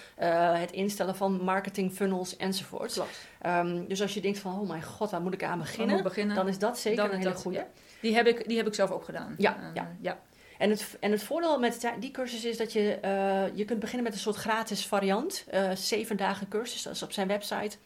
het 0.54 0.70
instellen 0.72 1.16
van 1.16 1.44
marketing 1.44 1.92
funnels 1.92 2.36
enzovoort. 2.36 2.92
Klopt. 2.92 3.26
Ehm, 3.40 3.86
dus 3.86 4.02
als 4.02 4.14
je 4.14 4.20
denkt 4.20 4.38
van, 4.38 4.60
oh 4.60 4.68
mijn 4.68 4.82
god, 4.82 5.10
waar 5.10 5.20
moet 5.22 5.34
ik 5.34 5.44
aan 5.44 5.58
beginnen? 5.58 5.96
Dan 6.36 6.48
is 6.48 6.58
dat 6.58 6.78
zeker 6.78 7.02
Dan 7.04 7.12
een 7.12 7.18
hele 7.18 7.34
goede. 7.34 7.58
ja. 7.58 7.66
Die, 8.00 8.14
heb 8.14 8.26
ik, 8.26 8.48
die 8.48 8.56
heb 8.56 8.66
ik 8.66 8.74
zelf 8.74 8.90
ook 8.90 9.04
gedaan. 9.04 9.34
Ja, 9.38 9.70
ja. 10.00 10.18
En 10.62 10.70
het, 10.70 10.96
en 11.00 11.10
het 11.10 11.22
voordeel 11.22 11.58
met 11.58 11.92
die- 11.98 12.10
cursus 12.10 12.44
is 12.44 12.56
dat 12.56 12.72
je, 12.72 12.94
eh, 12.94 13.56
je 13.56 13.64
kunt 13.64 13.78
beginnen 13.80 14.04
met 14.04 14.12
een 14.12 14.18
soort 14.20 14.36
gratis 14.36 14.86
variant. 14.86 15.44
eh, 15.50 15.70
zeven 15.74 16.16
dagen 16.16 16.48
cursus, 16.48 16.82
dat 16.82 16.94
is 16.94 17.02
op 17.02 17.12
zijn 17.12 17.28
website. 17.28 17.76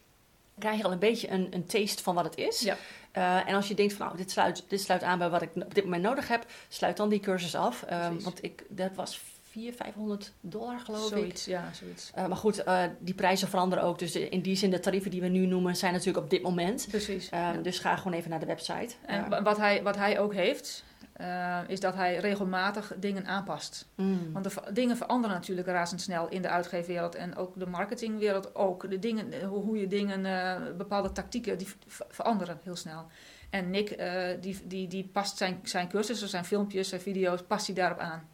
Dan 0.54 0.58
krijg 0.58 0.76
je 0.76 0.84
al 0.84 0.92
een 0.92 0.98
beetje 0.98 1.30
een, 1.30 1.46
een 1.50 1.66
taste 1.66 2.02
van 2.02 2.14
wat 2.14 2.24
het 2.24 2.36
is. 2.36 2.60
Ja. 2.60 2.76
Eh, 3.12 3.48
en 3.48 3.54
als 3.54 3.68
je 3.68 3.74
denkt 3.74 3.92
van 3.92 4.06
nou, 4.06 4.18
dit 4.18 4.30
sluit, 4.30 4.64
dit 4.68 4.80
sluit 4.80 5.02
aan 5.02 5.18
bij 5.18 5.28
wat 5.30 5.42
ik 5.42 5.50
op 5.54 5.74
dit 5.74 5.84
moment 5.84 6.02
nodig 6.02 6.28
heb, 6.28 6.46
sluit 6.68 6.96
dan 6.96 7.08
die 7.08 7.20
cursus 7.20 7.54
af. 7.54 7.84
Want 8.22 8.42
ik, 8.44 8.64
dat 8.68 8.90
was 8.94 9.20
400, 9.50 9.76
500 9.82 10.32
dollar 10.40 10.78
geloof 10.80 11.10
ik. 11.10 11.16
Zoiets, 11.18 11.44
ja, 11.44 11.70
zoiets. 11.72 12.10
Eh, 12.14 12.26
maar 12.26 12.36
goed, 12.36 12.64
die 12.98 13.14
prijzen 13.14 13.48
veranderen 13.48 13.84
ook. 13.84 13.98
Dus 13.98 14.12
de- 14.12 14.28
in 14.28 14.40
die 14.40 14.56
zin, 14.56 14.70
de 14.70 14.80
tarieven 14.80 15.10
die 15.10 15.20
we 15.20 15.28
nu 15.28 15.46
noemen, 15.46 15.76
zijn 15.76 15.92
natuurlijk 15.92 16.24
op 16.24 16.30
dit 16.30 16.42
moment. 16.42 16.86
Precies. 16.90 17.28
Ja. 17.28 17.52
Dus 17.52 17.78
ga 17.78 17.96
gewoon 17.96 18.12
even 18.18 18.30
naar 18.30 18.40
de 18.40 18.46
website. 18.46 18.94
En 19.06 19.28
wa- 19.28 19.42
wat 19.42 19.56
hij, 19.56 19.82
wat 19.82 19.96
hij 19.96 20.18
ook 20.18 20.34
heeft, 20.34 20.84
eh, 21.12 21.58
is 21.66 21.80
dat 21.80 21.94
hij 21.94 22.16
regelmatig 22.16 22.92
dingen 22.98 23.26
aanpast. 23.26 23.86
mm. 23.94 24.32
Want 24.32 24.44
de 24.44 24.72
dingen 24.72 24.96
veranderen 24.96 25.36
natuurlijk 25.36 25.66
razendsnel 25.66 26.28
in 26.28 26.42
de 26.42 26.48
uitgeefwereld 26.48 27.14
en 27.14 27.36
ook 27.36 27.58
de 27.58 27.66
marketingwereld 27.66 28.54
ook. 28.54 28.90
De 28.90 28.98
dingen, 28.98 29.32
eh, 29.32 29.48
hoe, 29.48 29.62
hoe 29.62 29.80
je 29.80 29.86
dingen, 29.86 30.26
eh, 30.26 30.76
bepaalde 30.76 31.12
tactieken, 31.12 31.58
die 31.58 31.68
ver- 31.86 32.06
veranderen 32.08 32.58
heel 32.62 32.76
snel. 32.76 33.06
En 33.50 33.70
Nick, 33.70 33.98
die, 34.40 34.60
die, 34.66 34.88
die 34.88 35.08
past 35.12 35.36
zijn, 35.36 35.60
zijn 35.62 35.88
cursussen, 35.88 36.28
zijn 36.28 36.44
filmpjes, 36.44 36.88
zijn 36.88 37.00
video's, 37.00 37.42
past 37.42 37.66
hij 37.66 37.74
daarop 37.74 37.98
aan. 37.98 38.28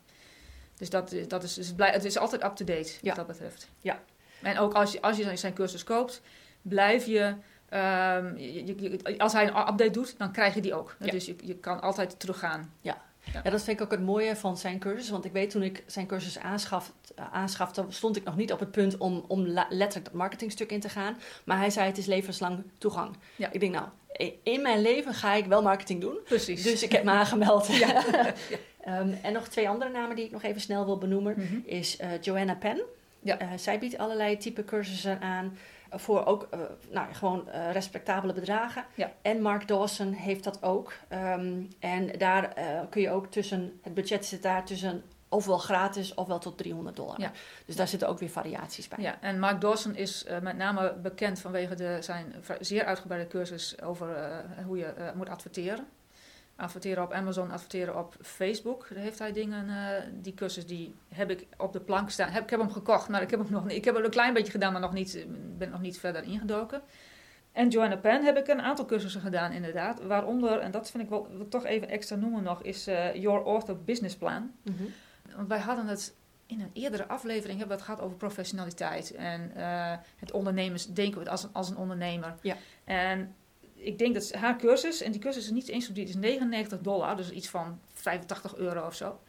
Dus 0.76 0.90
dat, 0.90 1.14
dat 1.28 1.42
is, 1.42 1.58
is 1.58 1.72
blij, 1.72 1.90
het 1.90 2.04
is 2.04 2.18
altijd 2.18 2.44
up-to-date 2.44 2.92
Ja. 3.02 3.08
wat 3.08 3.16
dat 3.16 3.26
betreft. 3.26 3.68
Ja. 3.80 4.00
En 4.42 4.58
ook 4.58 4.74
als 4.74 4.92
je, 4.92 5.02
als 5.02 5.16
je 5.16 5.36
zijn 5.36 5.52
cursus 5.54 5.84
koopt, 5.84 6.22
blijf 6.62 7.06
je... 7.06 7.34
ehm, 7.72 8.36
je- 8.36 8.66
je- 8.66 8.90
je- 8.90 9.18
als 9.18 9.32
hij 9.32 9.42
een 9.42 9.48
update 9.58 9.90
doet, 9.90 10.14
dan 10.18 10.32
krijg 10.32 10.54
je 10.54 10.60
die 10.60 10.74
ook. 10.74 10.96
Ja. 11.00 11.10
Dus 11.10 11.26
je, 11.26 11.34
je 11.44 11.54
kan 11.54 11.80
altijd 11.80 12.20
teruggaan. 12.20 12.72
Ja, 12.80 12.96
dat 13.42 13.62
vind 13.62 13.78
ik 13.78 13.84
ook 13.84 13.90
het 13.90 14.02
mooie 14.02 14.36
van 14.36 14.56
zijn 14.56 14.78
cursus. 14.78 15.10
Want 15.10 15.24
ik 15.24 15.32
weet 15.32 15.50
toen 15.50 15.62
ik 15.62 15.82
zijn 15.86 16.06
cursus 16.06 16.38
aanschaf, 16.38 16.92
aanschafte, 17.32 17.84
stond 17.88 18.16
ik 18.16 18.24
nog 18.24 18.36
niet 18.36 18.52
op 18.52 18.60
het 18.60 18.70
punt 18.70 18.96
om, 18.98 19.24
om 19.28 19.46
letterlijk 19.46 20.04
dat 20.04 20.12
marketingstuk 20.12 20.70
in 20.70 20.80
te 20.80 20.88
gaan. 20.88 21.16
Maar 21.44 21.58
hij 21.58 21.70
zei 21.70 21.86
het 21.86 21.98
is 21.98 22.06
levenslang 22.06 22.62
toegang. 22.78 23.16
Ja. 23.36 23.48
Ik 23.52 23.60
denk 23.60 23.72
nou, 23.72 23.86
in 24.42 24.62
mijn 24.62 24.80
leven 24.82 25.14
ga 25.14 25.34
ik 25.34 25.44
wel 25.46 25.62
marketing 25.62 26.00
doen. 26.00 26.18
Precies. 26.24 26.62
Dus 26.62 26.82
ik 26.82 26.92
heb 26.92 27.04
me 27.04 27.10
aangemeld. 27.10 27.66
Ja. 27.78 28.02
Ehm, 28.84 29.12
en 29.22 29.32
nog 29.32 29.48
twee 29.48 29.68
andere 29.68 29.90
namen 29.90 30.16
die 30.16 30.24
ik 30.24 30.30
nog 30.30 30.42
even 30.42 30.60
snel 30.60 30.84
wil 30.84 30.98
benoemen. 30.98 31.34
Mhm. 31.36 31.56
Is 31.64 31.96
eh, 31.96 32.08
Joanna 32.20 32.54
Penn. 32.54 32.80
Ja. 33.20 33.38
Eh, 33.38 33.48
zij 33.56 33.78
biedt 33.78 33.98
allerlei 33.98 34.36
type 34.36 34.64
cursussen 34.64 35.20
aan. 35.20 35.58
Voor 35.94 36.24
ook 36.26 36.48
eh, 36.50 36.60
nou, 36.90 37.14
gewoon 37.14 37.48
eh, 37.48 37.70
respectabele 37.72 38.32
bedragen. 38.32 38.84
Ja. 38.94 39.12
En 39.22 39.42
Mark 39.42 39.68
Dawson 39.68 40.12
heeft 40.12 40.44
dat 40.44 40.62
ook. 40.62 40.92
Ehm, 41.08 41.62
en 41.78 42.18
daar 42.18 42.52
eh, 42.52 42.80
kun 42.90 43.00
je 43.00 43.10
ook 43.10 43.26
tussen, 43.26 43.80
het 43.82 43.94
budget 43.94 44.26
zit 44.26 44.42
daar 44.42 44.64
tussen 44.64 45.02
ofwel 45.28 45.58
gratis 45.58 46.14
ofwel 46.14 46.38
tot 46.38 46.58
300 46.58 46.96
dollar. 46.96 47.20
Ja. 47.20 47.32
Dus 47.66 47.76
daar 47.76 47.88
zitten 47.88 48.08
ook 48.08 48.18
weer 48.18 48.30
variaties 48.30 48.88
bij. 48.88 48.98
Ja, 49.00 49.20
en 49.20 49.38
Mark 49.38 49.60
Dawson 49.60 49.96
is 49.96 50.24
met 50.42 50.56
name 50.56 50.94
bekend 51.02 51.40
vanwege 51.40 51.74
de, 51.74 51.96
zijn 52.00 52.34
zeer 52.60 52.84
uitgebreide 52.84 53.28
cursus 53.28 53.80
over 53.82 54.06
hoe 54.66 54.78
je 54.78 55.12
moet 55.14 55.28
adverteren. 55.28 55.86
Adverteren 56.62 57.02
op 57.02 57.12
Amazon, 57.12 57.50
adverteren 57.50 57.98
op 57.98 58.16
Facebook. 58.20 58.86
Daar 58.94 59.02
heeft 59.02 59.18
hij 59.18 59.32
dingen, 59.32 59.68
eh, 59.68 60.02
die 60.12 60.34
cursus 60.34 60.66
die 60.66 60.94
heb 61.08 61.30
ik 61.30 61.46
op 61.56 61.72
de 61.72 61.80
plank 61.80 62.10
staan. 62.10 62.28
Heb, 62.28 62.42
ik 62.42 62.50
heb 62.50 62.60
hem 62.60 62.70
gekocht, 62.70 63.08
maar 63.08 63.22
ik 63.22 63.30
heb 63.30 63.40
hem 63.40 63.50
nog 63.50 63.64
niet. 63.64 63.76
Ik 63.76 63.84
heb 63.84 63.96
er 63.96 64.04
een 64.04 64.10
klein 64.10 64.34
beetje 64.34 64.52
gedaan, 64.52 64.72
maar 64.72 64.80
nog 64.80 64.92
niet, 64.92 65.26
ben 65.58 65.70
nog 65.70 65.80
niet 65.80 65.98
verder 65.98 66.22
ingedoken. 66.22 66.82
En 67.52 67.68
Joanna 67.68 67.96
Penn 67.96 68.24
heb 68.24 68.36
ik 68.36 68.48
een 68.48 68.62
aantal 68.62 68.84
cursussen 68.84 69.20
gedaan, 69.20 69.52
inderdaad. 69.52 70.02
Waaronder, 70.02 70.58
en 70.58 70.70
dat 70.70 70.90
vind 70.90 71.02
ik 71.02 71.08
wel, 71.08 71.28
wil 71.30 71.40
ik 71.40 71.50
toch 71.50 71.64
even 71.64 71.88
extra 71.88 72.16
noemen 72.16 72.42
nog, 72.42 72.62
is 72.62 72.86
eh, 72.86 73.14
Your 73.14 73.44
Author 73.44 73.76
Business 73.84 74.16
Plan. 74.16 74.50
Mhm. 74.62 74.82
Want 75.36 75.48
wij 75.48 75.58
hadden 75.58 75.86
het 75.86 76.14
in 76.46 76.60
een 76.60 76.70
eerdere 76.72 77.08
aflevering 77.08 77.58
hebben 77.58 77.76
we 77.76 77.82
het 77.82 77.92
gehad 77.92 78.00
over 78.00 78.16
professionaliteit 78.16 79.14
en 79.14 79.52
eh, 79.54 79.96
het 80.16 80.32
ondernemers 80.32 80.86
denken 80.86 81.14
we 81.14 81.20
het 81.20 81.28
als 81.28 81.42
een, 81.42 81.52
als 81.52 81.70
een 81.70 81.76
ondernemer. 81.76 82.34
Ja. 82.42 82.56
En 82.84 83.34
ik 83.84 83.98
denk 83.98 84.14
dat 84.14 84.32
haar 84.32 84.56
cursus, 84.56 85.00
en 85.00 85.12
die 85.12 85.20
cursus 85.20 85.44
is 85.44 85.50
niet 85.50 85.68
eens 85.68 85.86
zo 85.86 85.92
is 85.94 86.14
99 86.14 86.80
dollar, 86.80 87.16
dus 87.16 87.30
iets 87.30 87.48
van 87.48 87.80
85 87.92 88.56
euro 88.56 88.86
of 88.86 88.94
zo. 88.94 89.20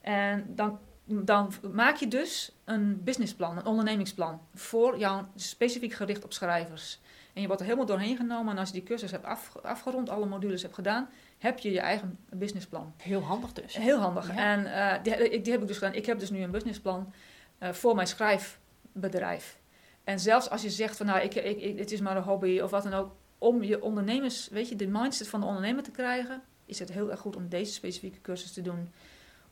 En 0.00 0.46
dan, 0.54 0.78
dan 1.04 1.52
maak 1.72 1.96
je 1.96 2.08
dus 2.08 2.52
een 2.64 3.02
businessplan, 3.04 3.56
een 3.56 3.66
ondernemingsplan 3.66 4.40
voor 4.54 4.98
jou 4.98 5.24
specifiek 5.34 5.92
gericht 5.92 6.24
op 6.24 6.32
schrijvers. 6.32 7.00
En 7.32 7.40
je 7.40 7.46
wordt 7.46 7.62
er 7.62 7.68
helemaal 7.68 7.88
doorheen 7.88 8.16
genomen 8.16 8.52
en 8.52 8.58
als 8.58 8.68
je 8.68 8.74
die 8.74 8.82
cursus 8.82 9.10
hebt 9.10 9.24
af, 9.24 9.56
afgerond, 9.62 10.08
alle 10.08 10.26
modules 10.26 10.62
hebt 10.62 10.74
gedaan, 10.74 11.08
heb 11.38 11.58
je 11.58 11.70
je 11.70 11.80
eigen 11.80 12.18
businessplan. 12.30 12.92
Heel 12.96 13.20
handig 13.20 13.52
dus. 13.52 13.76
Heel 13.76 13.98
handig. 13.98 14.26
Ja. 14.34 14.36
En 14.36 14.66
eh, 14.74 15.02
die, 15.02 15.40
die 15.40 15.52
heb 15.52 15.60
ik 15.62 15.68
dus 15.68 15.78
gedaan. 15.78 15.94
Ik 15.94 16.06
heb 16.06 16.18
dus 16.18 16.30
nu 16.30 16.42
een 16.42 16.50
businessplan 16.50 17.12
eh, 17.58 17.72
voor 17.72 17.94
mijn 17.94 18.06
schrijfbedrijf. 18.06 19.58
En 20.04 20.20
zelfs 20.20 20.50
als 20.50 20.62
je 20.62 20.70
zegt 20.70 20.96
van 20.96 21.06
nou, 21.06 21.20
ik, 21.20 21.34
ik, 21.34 21.60
ik- 21.60 21.78
het 21.78 21.92
is 21.92 22.00
maar 22.00 22.16
een 22.16 22.22
hobby 22.22 22.60
of 22.60 22.70
wat 22.70 22.82
dan 22.82 22.94
ook, 22.94 23.14
om 23.38 23.62
je 23.62 23.82
ondernemers, 23.82 24.48
weet 24.48 24.68
je, 24.68 24.76
de 24.76 24.86
mindset 24.86 25.28
van 25.28 25.40
de 25.40 25.46
ondernemer 25.46 25.82
te 25.82 25.90
krijgen, 25.90 26.42
is 26.66 26.78
het 26.78 26.92
heel 26.92 27.10
erg 27.10 27.20
goed 27.20 27.36
om 27.36 27.48
deze 27.48 27.72
specifieke 27.72 28.20
cursus 28.20 28.52
te 28.52 28.62
doen. 28.62 28.92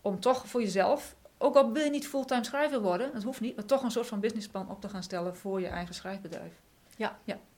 Om 0.00 0.20
toch 0.20 0.46
voor 0.46 0.60
jezelf, 0.60 1.16
ook 1.38 1.56
al 1.56 1.72
wil 1.72 1.84
je 1.84 1.90
niet 1.90 2.08
fulltime 2.08 2.44
schrijver 2.44 2.80
worden, 2.80 3.12
dat 3.12 3.22
hoeft 3.22 3.40
niet, 3.40 3.56
maar 3.56 3.64
toch 3.64 3.82
een 3.82 3.90
soort 3.90 4.06
van 4.06 4.20
businessplan 4.20 4.70
op 4.70 4.80
te 4.80 4.88
gaan 4.88 5.02
stellen 5.02 5.36
voor 5.36 5.60
je 5.60 5.66
eigen 5.66 5.94
schrijfbedrijf. 5.94 6.52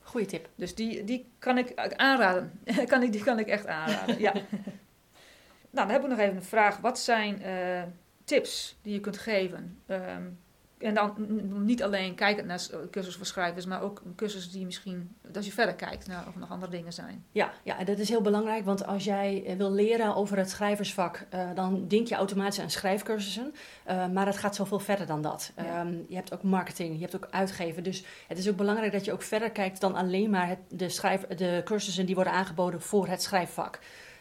Goeie 0.08 0.26
tip. 0.26 0.48
Dus 0.54 0.74
die, 0.74 1.04
die 1.04 1.30
kan 1.38 1.58
ik 1.58 1.94
aanraden. 1.96 2.60
kan 2.86 3.02
ik, 3.02 3.12
die 3.12 3.22
kan 3.22 3.38
ik 3.38 3.46
echt 3.46 3.66
aanraden, 3.66 4.18
ja. 4.20 4.32
nou, 5.70 5.86
dan 5.86 5.88
heb 5.88 6.02
ik 6.02 6.08
nog 6.08 6.18
even 6.18 6.36
een 6.36 6.42
vraag. 6.42 6.78
Wat 6.78 6.98
zijn 6.98 7.42
eh, 7.42 7.82
tips 8.24 8.78
die 8.82 8.92
je 8.92 9.00
kunt 9.00 9.18
geven? 9.18 9.82
Ehm, 9.86 10.22
en 10.78 10.94
dan 10.94 11.14
niet 11.64 11.82
alleen 11.82 12.14
kijken 12.14 12.46
naar 12.46 12.58
s- 12.60 12.70
cursussen 12.90 13.16
voor 13.18 13.26
schrijvers, 13.26 13.66
maar 13.66 13.82
ook 13.82 14.02
cursussen 14.16 14.52
die 14.52 14.64
misschien, 14.64 15.16
als 15.34 15.46
je 15.46 15.52
verder 15.52 15.74
kijkt 15.74 16.06
naar 16.06 16.24
of 16.28 16.36
nog 16.36 16.50
andere 16.50 16.70
dingen 16.70 16.92
zijn. 16.92 17.24
Ja, 17.32 17.52
ja, 17.64 17.84
dat 17.84 17.98
is 17.98 18.08
heel 18.08 18.20
belangrijk, 18.20 18.64
want 18.64 18.86
als 18.86 19.04
jij 19.04 19.44
eh, 19.46 19.56
wil 19.56 19.72
leren 19.72 20.14
over 20.16 20.36
het 20.36 20.50
schrijversvak, 20.50 21.26
eh, 21.30 21.48
dan 21.54 21.88
denk 21.88 22.06
je 22.06 22.14
automatisch 22.14 22.60
aan 22.60 22.70
schrijfcursussen. 22.70 23.54
Eh, 23.84 24.06
maar 24.08 24.26
het 24.26 24.36
gaat 24.36 24.54
zoveel 24.54 24.78
verder 24.78 25.06
dan 25.06 25.22
dat. 25.22 25.52
Ja. 25.56 25.64
Ehm, 25.64 25.94
je 26.08 26.14
hebt 26.14 26.32
ook 26.34 26.42
marketing, 26.42 26.94
je 26.94 27.00
hebt 27.00 27.16
ook 27.16 27.26
uitgeven. 27.30 27.82
Dus 27.82 28.04
het 28.28 28.38
is 28.38 28.48
ook 28.48 28.56
belangrijk 28.56 28.92
dat 28.92 29.04
je 29.04 29.12
ook 29.12 29.22
verder 29.22 29.50
kijkt 29.50 29.80
dan 29.80 29.94
alleen 29.94 30.30
maar 30.30 30.48
het, 30.48 30.58
de, 30.68 30.88
schrijf, 30.88 31.26
de 31.26 31.60
cursussen 31.64 32.06
die 32.06 32.14
worden 32.14 32.32
aangeboden 32.32 32.80
voor 32.80 33.06
het 33.08 33.22
schrijfvak. 33.22 33.78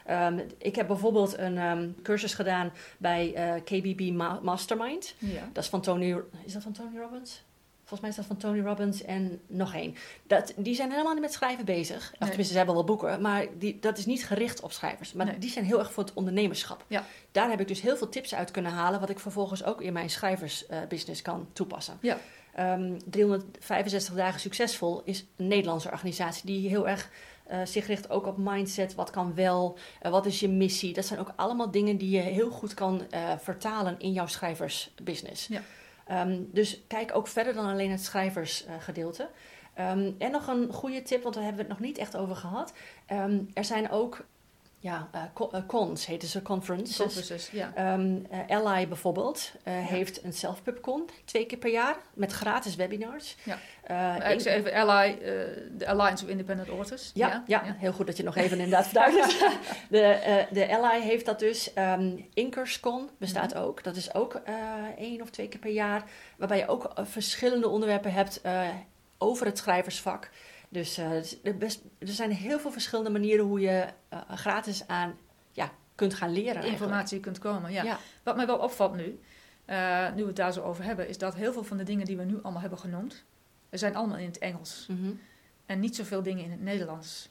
Ehm, 0.07 0.39
ik 0.57 0.75
heb 0.75 0.87
bijvoorbeeld 0.87 1.37
een 1.37 1.57
ehm, 1.57 1.89
cursus 2.03 2.33
gedaan 2.33 2.71
bij 2.97 3.33
eh, 3.33 3.53
KBB 3.63 4.11
Ma- 4.13 4.39
Mastermind. 4.43 5.15
Ja. 5.17 5.49
Dat 5.53 5.63
is 5.63 5.69
van 5.69 5.81
Tony... 5.81 6.21
Is 6.45 6.53
dat 6.53 6.63
van 6.63 6.71
Tony 6.71 6.97
Robbins? 6.99 7.45
Volgens 7.79 7.99
mij 8.01 8.09
is 8.09 8.15
dat 8.15 8.25
van 8.25 8.37
Tony 8.37 8.61
Robbins 8.67 9.03
en 9.03 9.39
nog 9.47 9.73
één. 9.73 9.95
Dat, 10.23 10.53
die 10.55 10.75
zijn 10.75 10.91
helemaal 10.91 11.13
niet 11.13 11.21
met 11.21 11.33
schrijven 11.33 11.65
bezig. 11.65 11.97
Of 11.97 12.09
Nee. 12.09 12.17
tenminste, 12.19 12.51
ze 12.51 12.57
hebben 12.57 12.75
wel 12.75 12.83
boeken. 12.83 13.21
Maar 13.21 13.45
die, 13.57 13.79
dat 13.79 13.97
is 13.97 14.05
niet 14.05 14.25
gericht 14.25 14.61
op 14.61 14.71
schrijvers. 14.71 15.13
Maar 15.13 15.25
Nee. 15.25 15.37
die 15.37 15.49
zijn 15.49 15.65
heel 15.65 15.79
erg 15.79 15.91
voor 15.91 16.03
het 16.03 16.13
ondernemerschap. 16.13 16.85
Ja. 16.87 17.03
Daar 17.31 17.49
heb 17.49 17.59
ik 17.59 17.67
dus 17.67 17.81
heel 17.81 17.97
veel 17.97 18.09
tips 18.09 18.35
uit 18.35 18.51
kunnen 18.51 18.71
halen... 18.71 18.99
wat 18.99 19.09
ik 19.09 19.19
vervolgens 19.19 19.63
ook 19.63 19.81
in 19.81 19.93
mijn 19.93 20.09
schrijversbusiness 20.09 21.21
kan 21.21 21.47
toepassen. 21.53 21.97
Ja. 22.01 22.17
Ehm, 22.53 22.99
365 23.05 24.15
dagen 24.15 24.39
succesvol 24.39 25.01
is 25.03 25.25
een 25.35 25.47
Nederlandse 25.47 25.91
organisatie... 25.91 26.45
die 26.45 26.69
heel 26.69 26.87
erg 26.87 27.09
eh, 27.47 27.59
zich 27.63 27.87
richt 27.87 28.09
ook 28.09 28.25
op 28.25 28.37
mindset. 28.37 28.95
Wat 28.95 29.09
kan 29.09 29.35
wel? 29.35 29.77
Eh, 30.01 30.11
wat 30.11 30.25
is 30.25 30.39
je 30.39 30.49
missie? 30.49 30.93
Dat 30.93 31.05
zijn 31.05 31.19
ook 31.19 31.33
allemaal 31.35 31.71
dingen 31.71 31.97
die 31.97 32.09
je 32.09 32.21
heel 32.21 32.49
goed 32.49 32.73
kan 32.73 33.01
eh, 33.09 33.31
vertalen 33.37 33.95
in 33.99 34.11
jouw 34.11 34.27
schrijversbusiness. 34.27 35.47
Ja. 35.47 35.61
Ehm, 36.05 36.39
dus 36.51 36.81
kijk 36.87 37.15
ook 37.15 37.27
verder 37.27 37.53
dan 37.53 37.65
alleen 37.65 37.91
het 37.91 38.03
schrijversgedeelte. 38.03 39.29
Ehm, 39.73 40.11
en 40.17 40.31
nog 40.31 40.47
een 40.47 40.73
goede 40.73 41.01
tip, 41.01 41.23
want 41.23 41.35
daar 41.35 41.43
hebben 41.43 41.63
we 41.65 41.69
het 41.69 41.79
nog 41.79 41.87
niet 41.87 41.97
echt 41.97 42.17
over 42.17 42.35
gehad. 42.35 42.73
Ehm, 43.05 43.39
er 43.53 43.65
zijn 43.65 43.89
ook 43.89 44.25
ja, 44.79 45.09
eh, 45.11 45.21
eh, 45.51 45.61
cons, 45.67 46.05
heten 46.05 46.27
ze 46.27 46.41
conferences. 46.41 46.97
Conferences, 46.97 47.49
ja. 47.51 47.71
Ehm, 47.75 48.17
eh, 48.29 48.57
Ally 48.57 48.87
bijvoorbeeld 48.87 49.51
heeft 49.63 50.23
een 50.23 50.33
self-pubcon 50.33 51.09
twee 51.25 51.45
keer 51.45 51.57
per 51.57 51.71
jaar 51.71 51.95
met 52.13 52.31
gratis 52.31 52.75
webinars. 52.75 53.35
Ja. 53.43 53.57
Ik 54.29 54.39
zeg 54.39 54.53
even 54.53 54.73
Ally, 54.73 55.17
de 55.77 55.87
Alliance 55.87 56.23
of 56.23 56.29
Independent 56.29 56.69
Authors. 56.69 57.11
ja, 57.13 57.43
ja, 57.47 57.75
heel 57.77 57.93
goed 57.93 58.05
dat 58.07 58.17
je 58.17 58.23
nog 58.23 58.35
even 58.35 58.57
inderdaad 58.59 58.87
verduidelijkt. 58.91 59.45
de, 59.89 60.45
de 60.51 60.75
Ally 60.77 61.01
heeft 61.01 61.25
dat 61.25 61.39
dus. 61.39 61.73
Ehm 61.73 62.17
Inkerscon 62.33 63.09
bestaat 63.19 63.53
Mhm. 63.53 63.63
ook. 63.63 63.83
Dat 63.83 63.95
is 63.95 64.13
ook 64.13 64.41
één 64.97 65.21
of 65.21 65.29
twee 65.29 65.47
keer 65.47 65.59
per 65.59 65.71
jaar. 65.71 66.03
Waarbij 66.37 66.57
je 66.57 66.67
ook 66.67 66.91
verschillende 66.95 67.67
onderwerpen 67.67 68.13
hebt 68.13 68.41
over 69.17 69.45
het 69.45 69.57
schrijversvak. 69.57 70.29
Dus 70.69 70.97
eh, 70.97 71.11
er 71.43 71.57
best, 71.57 71.81
er 71.97 72.07
zijn 72.07 72.31
heel 72.31 72.59
veel 72.59 72.71
verschillende 72.71 73.09
manieren 73.09 73.45
hoe 73.45 73.59
je 73.59 73.87
eh, 74.09 74.19
gratis 74.29 74.87
aan 74.87 75.17
ja, 75.51 75.71
kunt 75.95 76.13
gaan 76.13 76.29
leren. 76.31 76.45
eigenlijk. 76.45 76.81
informatie 76.81 77.19
kunt 77.19 77.39
komen. 77.39 77.71
Ja. 77.71 77.83
Ja. 77.83 77.99
Wat 78.23 78.35
mij 78.35 78.45
wel 78.45 78.57
opvalt 78.57 78.95
nu, 78.95 79.19
eh, 79.65 80.13
nu 80.13 80.21
we 80.21 80.27
het 80.27 80.35
daar 80.35 80.53
zo 80.53 80.61
over 80.61 80.83
hebben, 80.83 81.07
is 81.07 81.17
dat 81.17 81.35
heel 81.35 81.53
veel 81.53 81.63
van 81.63 81.77
de 81.77 81.83
dingen 81.83 82.05
die 82.05 82.17
we 82.17 82.23
nu 82.23 82.39
allemaal 82.41 82.61
hebben 82.61 82.79
genoemd, 82.79 83.23
zijn 83.69 83.95
allemaal 83.95 84.17
in 84.17 84.25
het 84.25 84.37
Engels. 84.37 84.85
Mhm. 84.89 85.11
En 85.65 85.79
niet 85.79 85.95
zoveel 85.95 86.23
dingen 86.23 86.43
in 86.43 86.51
het 86.51 86.61
Nederlands. 86.61 87.29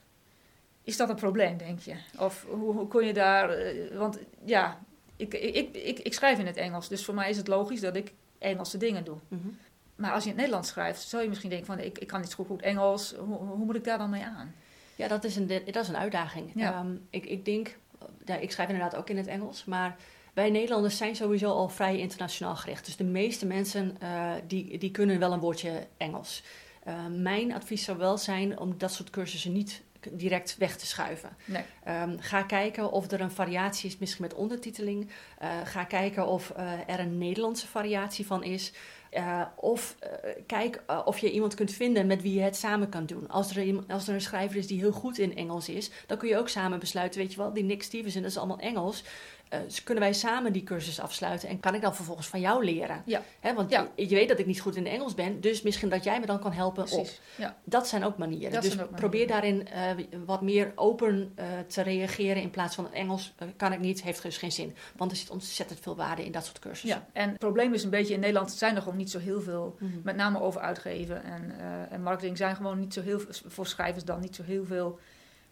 Is 0.83 0.97
dat 0.97 1.09
een 1.09 1.17
probleem, 1.17 1.57
denk 1.57 1.81
je? 1.81 1.95
Of 2.19 2.47
hoe, 2.49 2.73
hoe 2.73 2.89
kon 2.89 3.05
je 3.07 3.13
daar. 3.13 3.51
eh, 3.51 3.97
want 3.97 4.19
ja, 4.45 4.81
ik, 5.17 5.35
ik, 5.35 5.75
ik, 5.77 5.99
ik 5.99 6.15
schrijf 6.15 6.39
in 6.39 6.47
het 6.47 6.57
Engels, 6.57 6.89
dus 6.89 7.05
voor 7.05 7.15
mij 7.15 7.31
is 7.31 7.37
het 7.37 7.49
logisch 7.49 7.81
dat 7.81 7.97
ik 7.97 8.13
Engelse 8.39 8.79
dingen 8.79 9.05
doe. 9.05 9.17
Mhm. 9.29 9.49
Maar 9.97 10.13
als 10.13 10.23
je 10.23 10.29
in 10.29 10.35
het 10.35 10.37
Nederlands 10.37 10.69
schrijft, 10.69 11.01
zou 11.01 11.23
je 11.23 11.29
misschien 11.29 11.51
denken 11.51 11.67
van 11.67 11.79
ik, 11.79 11.99
ik 11.99 12.07
kan 12.07 12.21
niet 12.21 12.31
zo 12.31 12.45
goed 12.45 12.63
Engels. 12.63 13.15
Hoe, 13.19 13.37
hoe 13.37 13.65
moet 13.65 13.77
ik 13.77 13.85
daar 13.85 13.99
dan 13.99 14.11
mee 14.11 14.25
aan? 14.25 14.55
Ja, 14.97 15.09
dat 15.09 15.25
is 15.25 15.37
een, 15.37 15.47
dat 15.47 15.83
is 15.83 15.89
een 15.89 15.97
uitdaging. 15.97 16.51
Ja. 16.55 16.73
Ehm, 16.73 16.95
ik, 17.11 17.25
ik 17.25 17.45
denk, 17.45 17.77
ja, 18.25 18.37
ik 18.37 18.53
schrijf 18.53 18.69
inderdaad 18.69 18.97
ook 18.97 19.11
in 19.11 19.17
het 19.17 19.27
Engels, 19.27 19.65
maar 19.65 19.97
wij 20.35 20.51
Nederlanders 20.51 20.97
zijn 20.97 21.17
sowieso 21.17 21.51
al 21.51 21.69
vrij 21.69 21.99
internationaal 21.99 22.57
gericht. 22.57 22.85
Dus 22.85 22.97
de 22.97 23.05
meeste 23.05 23.47
mensen 23.47 23.97
eh, 24.01 24.33
die, 24.47 24.79
die 24.79 24.91
kunnen 24.91 25.19
wel 25.19 25.33
een 25.33 25.41
woordje 25.41 25.87
Engels. 25.97 26.43
Eh, 26.83 26.95
mijn 27.07 27.53
advies 27.53 27.85
zou 27.85 27.99
wel 27.99 28.19
zijn 28.19 28.59
om 28.59 28.79
dat 28.79 28.93
soort 28.93 29.11
cursussen 29.11 29.53
niet 29.53 29.83
direct 30.13 30.57
weg 30.59 30.77
te 30.77 30.87
schuiven. 30.87 31.37
Nee. 31.45 31.63
Ehm, 31.85 32.19
ga 32.19 32.43
kijken 32.43 32.91
of 32.91 33.11
er 33.11 33.21
een 33.21 33.31
variatie 33.31 33.89
is, 33.89 33.99
misschien 33.99 34.25
met 34.25 34.35
ondertiteling. 34.35 35.11
Eh, 35.39 35.49
ga 35.65 35.85
kijken 35.85 36.27
of 36.27 36.51
eh, 36.51 36.73
er 36.87 37.01
een 37.01 37.19
Nederlandse 37.19 37.67
variatie 37.67 38.27
van 38.27 38.43
is. 38.43 38.73
Eh, 39.11 39.43
of 39.57 39.97
eh, 39.99 40.11
kijk 40.47 40.83
eh, 40.87 41.01
of 41.05 41.19
je 41.19 41.31
iemand 41.33 41.55
kunt 41.55 41.73
vinden 41.73 42.07
met 42.07 42.23
wie 42.23 42.35
je 42.35 42.41
het 42.41 42.57
samen 42.57 42.89
kan 42.89 43.07
doen. 43.07 43.29
Als 43.29 43.57
er, 43.57 43.85
als 43.89 44.09
er 44.09 44.15
een 44.15 44.21
schrijver 44.21 44.57
is 44.57 44.67
die 44.67 44.79
heel 44.79 44.93
goed 44.93 45.19
in 45.19 45.37
Engels 45.37 45.69
is, 45.69 45.91
dan 46.07 46.19
kun 46.19 46.29
je 46.29 46.39
ook 46.39 46.49
samen 46.49 46.79
besluiten: 46.79 47.21
weet 47.21 47.33
je 47.33 47.39
wel, 47.39 47.53
die 47.53 47.65
Nick 47.65 47.83
Stevenson, 47.83 48.23
dat 48.23 48.31
is 48.31 48.37
allemaal 48.37 48.59
Engels. 48.59 49.05
Eh, 49.49 49.61
dus 49.65 49.83
kunnen 49.83 50.03
wij 50.03 50.13
samen 50.13 50.53
die 50.53 50.63
cursus 50.63 51.01
afsluiten 51.01 51.49
en 51.49 51.61
kan 51.61 51.75
ik 51.75 51.81
dan 51.81 51.95
vervolgens 51.95 52.27
van 52.27 52.41
jou 52.41 52.65
leren? 52.65 53.03
Ja. 53.05 53.23
Want 53.55 53.71
Ja. 53.71 53.89
je, 53.97 54.09
je 54.09 54.15
weet 54.15 54.29
dat 54.29 54.39
ik 54.39 54.47
niet 54.47 54.61
goed 54.61 54.77
in 54.77 54.87
Engels 54.87 55.15
ben, 55.15 55.41
dus 55.41 55.63
misschien 55.63 55.89
dat 55.89 56.05
jij 56.05 56.21
me 56.21 56.27
dan 56.27 56.39
kan 56.41 56.53
helpen 56.53 56.91
op. 56.91 57.09
Ja. 57.37 57.57
Dat 57.65 57.89
zijn 57.89 58.05
ook 58.05 58.19
manieren. 58.19 58.53
Dat 58.53 58.63
dus 58.63 58.77
probeer 58.95 59.27
daarin 59.27 59.69
eh, 59.69 59.91
wat 60.25 60.41
meer 60.43 60.73
open 60.75 61.33
eh, 61.35 61.47
te 61.67 61.83
reageren 61.83 62.43
in 62.43 62.51
plaats 62.51 62.75
van 62.75 62.93
Engels 62.93 63.35
kan 63.57 63.73
ik 63.73 63.79
niet, 63.81 64.03
heeft 64.03 64.23
dus 64.23 64.37
geen 64.39 64.53
zin. 64.53 64.75
Want 64.97 65.11
er 65.11 65.17
zit 65.17 65.31
ontzettend 65.31 65.81
veel 65.81 65.97
waarde 65.97 66.25
in 66.25 66.33
dat 66.33 66.45
soort 66.45 66.59
cursussen. 66.59 66.89
ja. 67.01 67.07
En 67.13 67.29
het 67.29 67.39
probleem 67.39 67.75
is 67.75 67.85
een 67.85 67.91
beetje 67.91 68.15
in 68.15 68.21
Nederland 68.21 68.53
zijn 68.53 68.77
er 68.77 68.83
gewoon 68.83 68.97
niet 68.99 69.11
zo 69.11 69.19
heel 69.19 69.41
veel 69.41 69.77
Mhm. 69.79 69.91
met 70.03 70.17
name 70.17 70.41
over 70.41 70.61
uitgeven 70.61 71.25
en, 71.25 71.55
en 71.91 72.03
marketing 72.03 72.37
zijn 72.37 72.57
gewoon 72.57 72.79
niet 72.79 72.93
zo 72.95 73.03
heel 73.03 73.21
voor 73.47 73.67
schrijvers 73.67 74.05
dan 74.05 74.21
niet 74.21 74.35
zo 74.35 74.43
heel 74.43 74.65
veel 74.65 74.99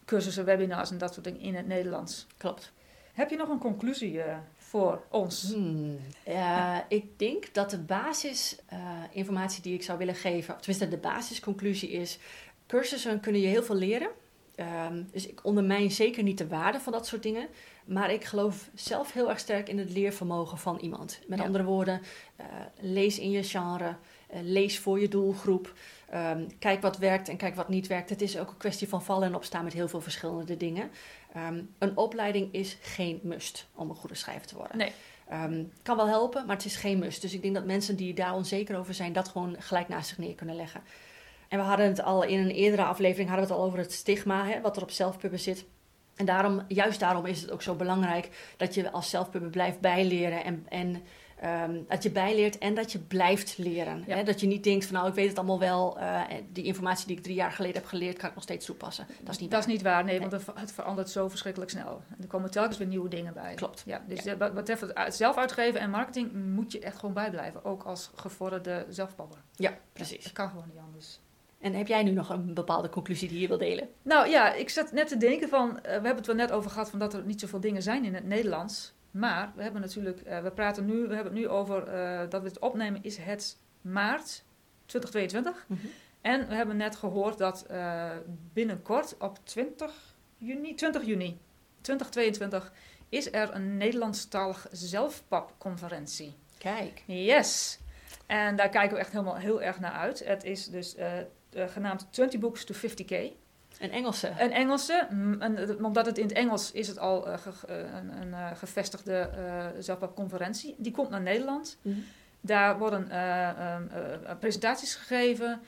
cursussen, 0.05 0.45
webinars 0.45 0.91
en 0.91 0.99
dat 0.99 1.13
soort 1.13 1.25
dingen 1.25 1.41
in 1.41 1.55
het 1.55 1.67
Nederlands. 1.67 2.27
Klopt. 2.37 2.73
Heb 3.15 3.31
je 3.31 3.37
nog 3.37 3.49
een 3.49 3.59
conclusie 3.59 4.21
eh, 4.23 4.37
voor 4.57 5.03
ons? 5.11 5.53
Hmm. 5.53 5.99
Ik 6.89 7.19
denk 7.19 7.55
dat 7.55 7.71
de 7.71 7.79
basisinformatie 7.79 9.63
die 9.63 9.75
ik 9.75 9.83
zou 9.83 9.99
willen 9.99 10.15
geven, 10.15 10.55
of 10.55 10.61
tenminste 10.61 10.89
de 10.97 11.09
basisconclusie 11.09 11.91
is, 11.91 12.19
cursussen 12.67 13.21
kunnen 13.21 13.41
je 13.41 13.47
heel 13.47 13.63
veel 13.63 13.75
leren. 13.75 14.09
Ehm, 14.55 15.03
dus 15.13 15.27
ik 15.27 15.45
ondermijn 15.45 15.91
zeker 15.91 16.23
niet 16.23 16.39
de 16.39 16.49
waarde 16.49 16.81
van 16.81 16.93
dat 16.93 17.07
soort 17.07 17.23
dingen. 17.23 17.49
Maar 17.85 18.13
ik 18.13 18.25
geloof 18.25 18.71
zelf 18.75 19.13
heel 19.13 19.29
erg 19.29 19.39
sterk 19.39 19.69
in 19.69 19.79
het 19.79 19.91
leervermogen 19.91 20.59
van 20.59 20.79
iemand. 20.79 21.21
Met 21.27 21.39
Ja. 21.39 21.45
andere 21.45 21.65
woorden, 21.65 22.01
eh, 22.37 22.47
lees 22.81 23.19
in 23.19 23.31
je 23.31 23.43
genre, 23.43 23.97
eh, 24.29 24.41
lees 24.43 24.79
voor 24.79 25.01
je 25.01 25.09
doelgroep. 25.09 25.73
Ehm, 26.09 26.45
kijk 26.59 26.83
wat 26.83 26.99
werkt 26.99 27.29
en 27.29 27.37
kijk 27.37 27.55
wat 27.55 27.69
niet 27.69 27.87
werkt. 27.87 28.11
Het 28.11 28.23
is 28.23 28.39
ook 28.39 28.49
een 28.49 28.57
kwestie 28.57 28.89
van 28.89 29.03
vallen 29.03 29.29
en 29.29 29.35
opstaan 29.35 29.65
met 29.65 29.73
heel 29.73 29.89
veel 29.89 30.01
verschillende 30.01 30.57
dingen. 30.57 30.91
Ehm, 31.35 31.63
een 31.79 31.97
opleiding 31.97 32.53
is 32.53 32.77
geen 32.81 33.21
must 33.23 33.67
om 33.75 33.91
een 33.91 33.97
goede 33.97 34.15
schrijver 34.15 34.47
te 34.47 34.57
worden. 34.57 34.77
Nee. 34.77 34.93
Ehm, 35.29 35.65
kan 35.83 35.97
wel 35.97 36.09
helpen, 36.09 36.47
maar 36.47 36.57
het 36.57 36.65
is 36.65 36.77
geen 36.77 36.99
must. 36.99 37.21
Dus 37.21 37.35
ik 37.35 37.43
denk 37.43 37.55
dat 37.55 37.65
mensen 37.65 37.97
die 37.97 38.15
daar 38.15 38.35
onzeker 38.35 38.79
over 38.79 38.95
zijn, 38.95 39.13
dat 39.13 39.29
gewoon 39.29 39.57
gelijk 39.59 39.89
naast 39.89 40.09
zich 40.09 40.19
neer 40.19 40.35
kunnen 40.35 40.57
leggen. 40.57 40.83
En 41.49 41.59
we 41.59 41.65
hadden 41.65 41.87
het 41.87 42.03
al 42.03 42.23
in 42.23 42.39
een 42.39 42.51
eerdere 42.51 42.85
aflevering 42.85 43.29
hadden 43.29 43.47
we 43.47 43.53
het 43.53 43.61
al 43.63 43.67
over 43.67 43.79
het 43.79 43.93
stigma, 43.93 44.47
hè, 44.47 44.61
wat 44.61 44.77
er 44.77 44.83
op 44.83 44.91
zelfpubben 44.91 45.41
zit. 45.41 45.65
En 46.17 46.27
daarom, 46.27 46.63
juist 46.69 47.01
daarom 47.01 47.27
is 47.27 47.41
het 47.41 47.51
ook 47.51 47.63
zo 47.63 47.75
belangrijk 47.75 48.55
dat 48.57 48.75
je 48.75 48.91
als 48.91 49.11
zelfpubber 49.11 49.51
blijft 49.51 49.81
bijleren 49.81 50.45
en, 50.45 50.67
en 50.69 51.03
ehm, 51.41 51.81
dat 51.89 52.03
je 52.03 52.11
bijleert 52.11 52.59
en 52.59 52.75
dat 52.75 52.93
je 52.93 52.99
blijft 52.99 53.59
leren. 53.59 54.05
Ja. 54.07 54.17
Hè? 54.17 54.23
Dat 54.23 54.41
je 54.41 54.47
niet 54.47 54.65
denkt 54.65 54.85
van 54.87 54.95
nou, 54.95 55.09
ik 55.09 55.15
weet 55.15 55.29
het 55.29 55.37
allemaal 55.39 55.59
wel, 55.59 55.99
eh, 55.99 56.31
en 56.33 56.47
die 56.53 56.65
informatie 56.65 57.07
die 57.07 57.17
ik 57.17 57.23
drie 57.23 57.35
jaar 57.35 57.53
geleden 57.53 57.77
heb 57.77 57.87
geleerd, 57.87 58.17
kan 58.19 58.29
ik 58.29 58.35
nog 58.35 58.45
steeds 58.45 58.67
toepassen. 58.67 59.07
Dat 59.23 59.35
is 59.35 59.39
niet 59.41 59.51
Dat 59.51 59.61
is 59.61 59.67
waar. 59.67 59.75
niet 59.75 59.83
waar, 59.85 60.05
nee, 60.05 60.21
want 60.21 60.33
het 60.33 60.45
ver- 60.45 60.59
het 60.61 60.73
verandert 60.73 61.11
zo 61.11 61.29
verschrikkelijk 61.29 61.71
snel. 61.71 62.03
Er 62.21 62.27
komen 62.27 62.51
telkens 62.51 62.79
weer 62.79 62.87
nieuwe 62.87 63.09
dingen 63.09 63.35
bij. 63.35 63.55
Klopt. 63.55 63.83
Ja, 63.87 64.03
dus 64.09 64.23
Ja. 64.23 64.37
wat 64.37 64.55
betreft 64.55 64.81
het 64.95 65.15
zelf 65.15 65.37
uitgeven 65.37 65.81
en 65.81 65.91
marketing 65.91 66.33
moet 66.33 66.73
je 66.73 66.79
echt 66.79 66.99
gewoon 66.99 67.15
bijblijven. 67.15 67.65
Ook 67.65 67.83
als 67.83 68.11
gevorderde 68.15 68.87
zelfpabber. 68.89 69.39
Ja, 69.53 69.73
precies. 69.93 70.23
Dat 70.25 70.33
kan 70.33 70.49
gewoon 70.49 70.65
niet 70.69 70.83
anders. 70.87 71.21
En 71.61 71.75
heb 71.75 71.87
jij 71.87 72.03
nu 72.03 72.11
nog 72.11 72.29
een 72.29 72.55
bepaalde 72.55 72.89
conclusie 72.89 73.29
die 73.29 73.41
je 73.41 73.49
wil 73.49 73.59
delen? 73.59 73.89
Nou 74.03 74.29
ja, 74.29 74.53
ik 74.53 74.69
zat 74.71 74.93
net 74.93 75.09
te 75.09 75.17
denken 75.17 75.49
van, 75.49 75.77
eh, 75.77 75.83
we 75.83 75.91
hebben 75.91 76.17
het 76.17 76.27
wel 76.27 76.37
net 76.37 76.53
over 76.53 76.71
gehad 76.71 76.91
van 76.91 76.99
dat 76.99 77.15
er 77.15 77.23
niet 77.25 77.41
zoveel 77.41 77.61
dingen 77.61 77.83
zijn 77.83 78.05
in 78.05 78.15
het 78.15 78.25
Nederlands. 78.25 78.93
Maar 79.15 79.53
we 79.57 79.63
hebben 79.63 79.81
natuurlijk, 79.81 80.21
eh, 80.21 80.43
we 80.43 80.51
praten 80.51 80.85
nu, 80.85 80.93
we 80.93 81.15
hebben 81.15 81.33
het 81.33 81.43
nu 81.43 81.49
over 81.49 81.89
eh, 81.89 82.31
dat 82.31 82.43
we 82.43 82.49
het 82.49 82.59
opnemen 82.59 83.03
is 83.03 83.17
het 83.17 83.59
maart 83.81 84.45
2022. 84.87 85.67
En 86.21 86.49
we 86.49 86.55
hebben 86.55 86.77
net 86.77 86.97
gehoord 86.97 87.39
dat 87.39 87.67
eh, 87.67 88.11
binnenkort 88.53 89.17
op 89.19 89.39
20 89.45 89.93
juni, 90.37 90.75
20 90.75 91.05
juni 91.05 91.41
2022 91.81 92.73
is 93.09 93.33
er 93.33 93.55
een 93.55 93.77
Nederlandstalig 93.77 94.67
zelfpapconferentie. 94.71 96.35
Kijk. 96.59 97.03
Yes. 97.07 97.79
En 98.27 98.57
daar 98.57 98.69
kijken 98.69 98.97
we 98.97 99.03
echt 99.03 99.13
helemaal 99.13 99.37
heel 99.37 99.63
erg 99.63 99.81
naar 99.81 99.93
uit. 99.93 100.25
Het 100.25 100.45
is 100.45 100.67
dus 100.67 100.97
genaamd 101.51 102.07
20 102.11 102.41
Books 102.41 102.65
to 102.65 102.75
50k. 102.75 103.44
Een 103.85 103.91
Engelse. 103.91 104.33
Een 104.39 104.53
Engelse, 104.53 105.07
en, 105.39 105.85
omdat 105.85 106.07
het 106.07 106.19
in 106.19 106.25
het 106.27 106.37
Engels 106.37 106.73
is 106.73 106.89
het 106.89 106.99
al 106.99 107.27
eh, 107.29 107.39
ge- 107.39 107.67
eh, 107.67 107.77
een, 107.79 108.21
een 108.23 108.33
eh, 108.35 108.51
gevestigde 108.55 109.31
zelfpapconferentie. 109.79 110.75
Die 110.79 110.93
komt 110.93 111.11
naar 111.11 111.21
Nederland. 111.23 111.79
Mhm. 111.83 111.99
Daar 112.41 112.79
worden 112.79 113.11
eh, 113.11 113.49
ehm, 113.49 113.83
eh, 113.89 114.37
presentaties 114.39 114.95
gegeven 114.95 115.61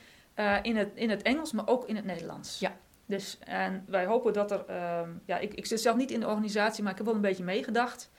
in, 0.63 0.77
het, 0.77 0.89
in 0.95 1.11
het 1.11 1.23
Engels, 1.23 1.53
maar 1.53 1.67
ook 1.69 1.87
in 1.89 1.97
het 1.97 2.05
Nederlands. 2.05 2.59
Ja. 2.59 2.73
Dus 3.07 3.39
en 3.45 3.85
wij 3.89 4.05
hopen 4.07 4.33
dat 4.33 4.51
er, 4.51 4.65
ehm, 4.67 5.09
ja, 5.25 5.39
ik, 5.39 5.55
ik 5.55 5.67
zit 5.67 5.81
zelf 5.81 5.97
niet 5.97 6.11
in 6.11 6.21
de 6.21 6.27
organisatie, 6.27 6.83
maar 6.83 6.93
ik 6.93 6.99
heb 6.99 7.07
wel 7.07 7.15
een 7.15 7.21
beetje 7.21 7.45
meegedacht. 7.45 8.11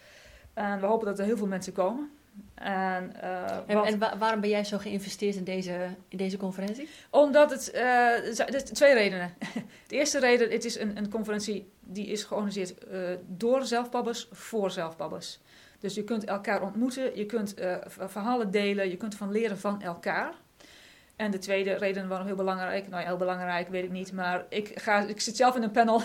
En 0.54 0.80
we 0.80 0.86
hopen 0.86 1.06
dat 1.08 1.20
er 1.20 1.26
heel 1.26 1.38
veel 1.38 1.48
mensen 1.48 1.74
komen. 1.74 2.12
En, 2.56 3.14
uh, 3.24 3.52
en, 3.68 3.84
en 3.84 4.20
waarom 4.20 4.42
ben 4.42 4.50
jij 4.50 4.64
zo 4.64 4.78
geïnvesteerd 4.78 5.36
in 5.36 5.44
deze, 5.44 5.88
in 6.08 6.18
deze 6.18 6.38
conferentie? 6.38 6.90
Omdat 7.10 7.52
het, 7.52 7.72
uh, 7.76 8.58
twee 8.62 8.94
redenen. 8.94 9.34
De 9.88 9.96
eerste 9.96 10.20
reden, 10.20 10.52
het 10.52 10.66
is 10.66 10.80
een, 10.80 10.98
een 10.98 11.10
conferentie 11.10 11.72
die 11.80 12.08
is 12.08 12.24
georganiseerd 12.24 12.74
uh, 12.92 13.00
door 13.28 13.66
zelfpabbers 13.66 14.28
voor 14.32 14.72
zelfpabbers. 14.72 15.40
Dus 15.80 15.96
je 15.96 16.04
kunt 16.04 16.26
elkaar 16.26 16.62
ontmoeten, 16.62 17.18
je 17.18 17.26
kunt 17.26 17.54
verhalen 17.88 18.52
delen, 18.52 18.90
je 18.90 18.98
kunt 18.98 19.16
van 19.16 19.32
leren 19.32 19.60
van 19.60 19.82
elkaar. 19.82 20.34
En 21.18 21.32
de 21.32 21.38
tweede 21.38 21.74
reden 21.74 22.08
was 22.08 22.26
heel 22.26 22.36
belangrijk. 22.36 22.88
Nou 22.88 23.02
ja, 23.02 23.08
heel 23.08 23.18
belangrijk 23.18 23.68
weet 23.70 23.84
ik 23.84 23.92
niet. 23.92 24.14
Maar 24.14 24.46
ik, 24.50 24.80
ga, 24.80 25.00
ik 25.00 25.22
zit 25.22 25.36
zelf 25.36 25.56
in 25.56 25.64
een 25.64 25.72
panel. 25.72 26.02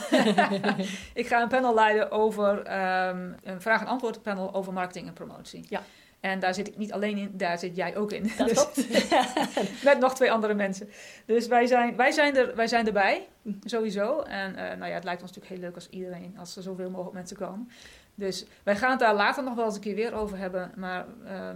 ik 1.22 1.26
ga 1.26 1.42
een 1.42 1.48
panel 1.48 1.74
leiden 1.74 2.10
over 2.10 2.58
um, 2.58 3.34
een 3.42 3.60
vraag-en-antwoord 3.60 4.22
panel 4.22 4.54
over 4.54 4.72
marketing 4.72 5.06
en 5.06 5.12
promotie. 5.12 5.64
Ja. 5.68 5.82
En 6.22 6.40
daar 6.40 6.54
zit 6.54 6.68
ik 6.68 6.76
niet 6.76 6.92
alleen 6.92 7.16
in, 7.16 7.30
daar 7.32 7.58
zit 7.58 7.76
jij 7.76 7.96
ook 7.96 8.12
in. 8.12 8.30
Dat 8.37 8.48
dus 8.48 8.52
klopt. 8.52 8.87
met 9.85 9.98
nog 9.98 10.14
twee 10.14 10.32
andere 10.32 10.54
mensen. 10.54 10.88
Dus 11.26 11.46
wij 11.46 11.66
zijn, 11.66 11.96
wij 11.96 12.11
zijn, 12.11 12.37
er, 12.37 12.56
wij 12.56 12.66
zijn 12.66 12.87
erbij, 12.87 13.28
sowieso. 13.64 14.20
En 14.20 14.50
uh, 14.50 14.56
nou 14.56 14.87
ja, 14.87 14.94
het 14.94 15.04
lijkt 15.04 15.22
ons 15.22 15.30
natuurlijk 15.30 15.61
heel 15.61 15.68
leuk 15.68 15.74
als 15.74 15.88
iedereen, 15.88 16.35
als 16.38 16.56
er 16.56 16.62
zoveel 16.62 16.90
mogelijk 16.90 17.14
mensen 17.14 17.37
komen. 17.37 17.68
Dus 18.14 18.46
wij 18.62 18.76
gaan 18.76 18.90
het 18.90 19.00
daar 19.00 19.14
later 19.14 19.44
nog 19.44 19.54
wel 19.54 19.64
eens 19.64 19.74
een 19.74 19.80
keer 19.80 19.94
weer 19.94 20.14
over 20.14 20.38
hebben. 20.38 20.72
Maar 20.76 21.06
uh, 21.24 21.50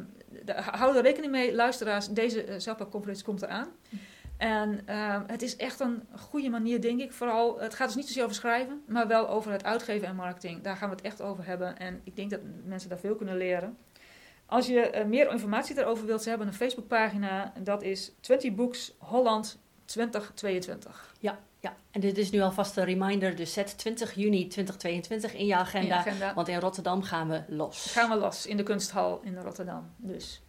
de, 0.44 0.52
hou 0.52 0.96
er 0.96 1.02
rekening 1.02 1.32
mee, 1.32 1.54
luisteraars. 1.54 2.08
Deze 2.08 2.46
uh, 2.66 2.88
conferentie 2.90 3.24
komt 3.24 3.42
eraan. 3.42 3.68
En 4.36 4.80
uh, 4.88 5.20
het 5.26 5.42
is 5.42 5.56
echt 5.56 5.80
een 5.80 6.02
goede 6.16 6.48
manier, 6.48 6.80
denk 6.80 7.00
ik. 7.00 7.12
Vooral, 7.12 7.60
het 7.60 7.74
gaat 7.74 7.86
dus 7.86 7.96
niet 7.96 8.06
zozeer 8.06 8.22
over 8.22 8.36
schrijven, 8.36 8.82
maar 8.86 9.06
wel 9.06 9.28
over 9.28 9.52
het 9.52 9.64
uitgeven 9.64 10.08
en 10.08 10.16
marketing. 10.16 10.62
Daar 10.62 10.76
gaan 10.76 10.88
we 10.88 10.94
het 10.94 11.04
echt 11.04 11.22
over 11.22 11.46
hebben. 11.46 11.78
En 11.78 12.00
ik 12.04 12.16
denk 12.16 12.30
dat 12.30 12.40
mensen 12.64 12.88
daar 12.88 12.98
veel 12.98 13.14
kunnen 13.14 13.36
leren. 13.36 13.76
Als 14.46 14.66
je 14.66 14.92
uh, 14.94 15.04
meer 15.04 15.30
informatie 15.30 15.74
daarover 15.74 16.06
wilt, 16.06 16.22
ze 16.22 16.28
hebben 16.28 16.46
een 16.46 16.54
Facebookpagina. 16.54 17.52
Dat 17.58 17.82
is 17.82 18.12
20 18.20 18.54
Books 18.54 18.94
Holland 18.98 19.58
2022. 19.84 21.14
Ja, 21.20 21.38
ja, 21.60 21.76
en 21.90 22.00
dit 22.00 22.18
is 22.18 22.30
nu 22.30 22.40
alvast 22.40 22.76
een 22.76 22.84
reminder. 22.84 23.36
Dus 23.36 23.52
zet 23.52 23.78
20 23.78 24.14
juni 24.14 24.48
2022 24.48 25.34
in 25.34 25.46
je 25.46 25.56
agenda. 25.56 26.34
Want 26.34 26.48
in 26.48 26.58
Rotterdam 26.58 27.02
gaan 27.02 27.28
we 27.28 27.42
los. 27.48 27.92
Gaan 27.92 28.10
we 28.10 28.16
los 28.16 28.46
in 28.46 28.56
de 28.56 28.62
kunsthal 28.62 29.20
in 29.24 29.36
Rotterdam. 29.36 29.94
Dus 29.96 30.42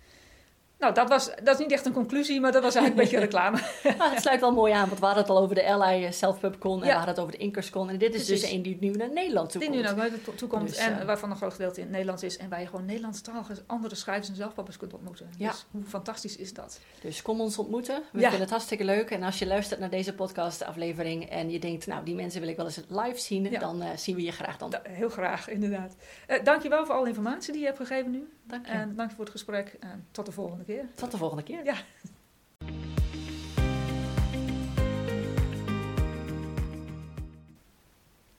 nou, 0.80 0.94
dat, 0.94 1.10
was, 1.10 1.30
dat 1.44 1.54
is 1.54 1.58
niet 1.58 1.72
echt 1.72 1.86
een 1.86 1.94
conclusie, 1.94 2.40
maar 2.40 2.52
dat 2.52 2.64
was 2.64 2.76
eigenlijk 2.76 3.12
een 3.12 3.18
beetje 3.18 3.26
reclame. 3.30 3.58
maar 3.98 4.12
het 4.12 4.22
sluit 4.22 4.40
wel 4.40 4.52
mooi 4.52 4.74
aan, 4.74 4.88
want 4.88 5.00
we 5.00 5.06
hadden 5.06 5.24
het 5.24 5.32
al 5.32 5.40
over 5.40 5.56
de 5.56 5.66
Ally 5.66 6.04
eh, 6.04 6.12
Self-Pub-con 6.12 6.82
en 6.82 6.88
we 6.88 6.92
hadden 6.92 7.10
het 7.10 7.20
over 7.20 7.32
de 7.32 7.38
Inkerscon. 7.38 7.90
En 7.90 7.98
dit 7.98 8.16
is 8.16 8.26
dus 8.26 8.52
een 8.52 8.62
die 8.62 8.78
nu 8.80 8.92
naar 8.92 9.12
Nederland 9.12 9.50
toe 9.50 9.62
komt. 9.62 9.74
Die 9.74 9.84
nu 9.84 9.96
naar 9.96 10.10
toe 10.36 10.48
komt 10.48 10.68
dus, 10.68 10.78
en 10.78 10.98
uh, 11.00 11.06
waarvan 11.06 11.30
een 11.32 11.36
groot 11.36 11.52
gedeelte 11.52 11.76
in 11.76 11.82
het 11.82 11.92
Nederlands 11.92 12.24
is. 12.24 12.38
En 12.38 12.50
waar 12.50 12.60
je 12.60 12.66
gewoon 12.66 12.86
Nederlandstalige 12.86 13.54
andere 13.66 13.96
schrijvers 13.96 14.30
en 14.30 14.36
zelfpappers 14.36 14.78
kunt 14.78 14.94
ontmoeten. 14.94 15.30
Ja. 15.38 15.52
Dus 15.52 15.66
hoe 15.72 15.84
fantastisch 15.84 16.36
is 16.36 16.54
dat? 16.54 16.80
Dus 17.02 17.22
kom 17.22 17.42
ons 17.42 17.58
ontmoeten. 17.58 18.04
We 18.12 18.20
vinden 18.20 18.40
het 18.40 18.50
hartstikke 18.50 18.84
leuk. 18.84 19.10
En 19.10 19.24
als 19.24 19.40
je 19.40 19.48
luistert 19.48 19.80
naar 19.80 19.90
deze 19.90 20.14
podcast-aflevering 20.14 21.30
en 21.30 21.50
je 21.50 21.60
denkt, 21.60 21.88
nou, 21.88 22.06
die 22.06 22.16
mensen 22.16 22.42
wil 22.42 22.50
ik 22.50 22.56
wel 22.56 22.66
eens 22.66 22.82
live 22.88 23.20
zien, 23.20 23.60
dan 23.60 23.82
uh, 23.82 23.90
zien 23.96 24.16
we 24.16 24.22
je 24.22 24.32
graag 24.32 24.58
dan. 24.58 24.70
Da 24.70 24.82
heel 24.84 25.10
graag, 25.10 25.50
inderdaad. 25.50 25.96
Uh, 26.28 26.44
dankjewel 26.44 26.86
voor 26.86 26.96
alle 26.96 27.08
informatie 27.08 27.52
die 27.52 27.62
je 27.62 27.68
hebt 27.68 27.78
gegeven 27.78 28.12
nu. 28.12 28.30
Dank 28.44 28.66
je. 28.66 28.72
En 28.72 28.96
dank 28.96 29.12
voor 29.12 29.20
het 29.20 29.30
gesprek. 29.30 29.78
En 29.80 30.08
tot 30.12 30.26
de 30.26 30.32
volgende 30.32 30.64
keer. 30.68 30.86
Tot 30.96 31.12
de 31.12 31.18
volgende 31.18 31.44
keer. 31.44 31.66
Ja. 31.66 31.76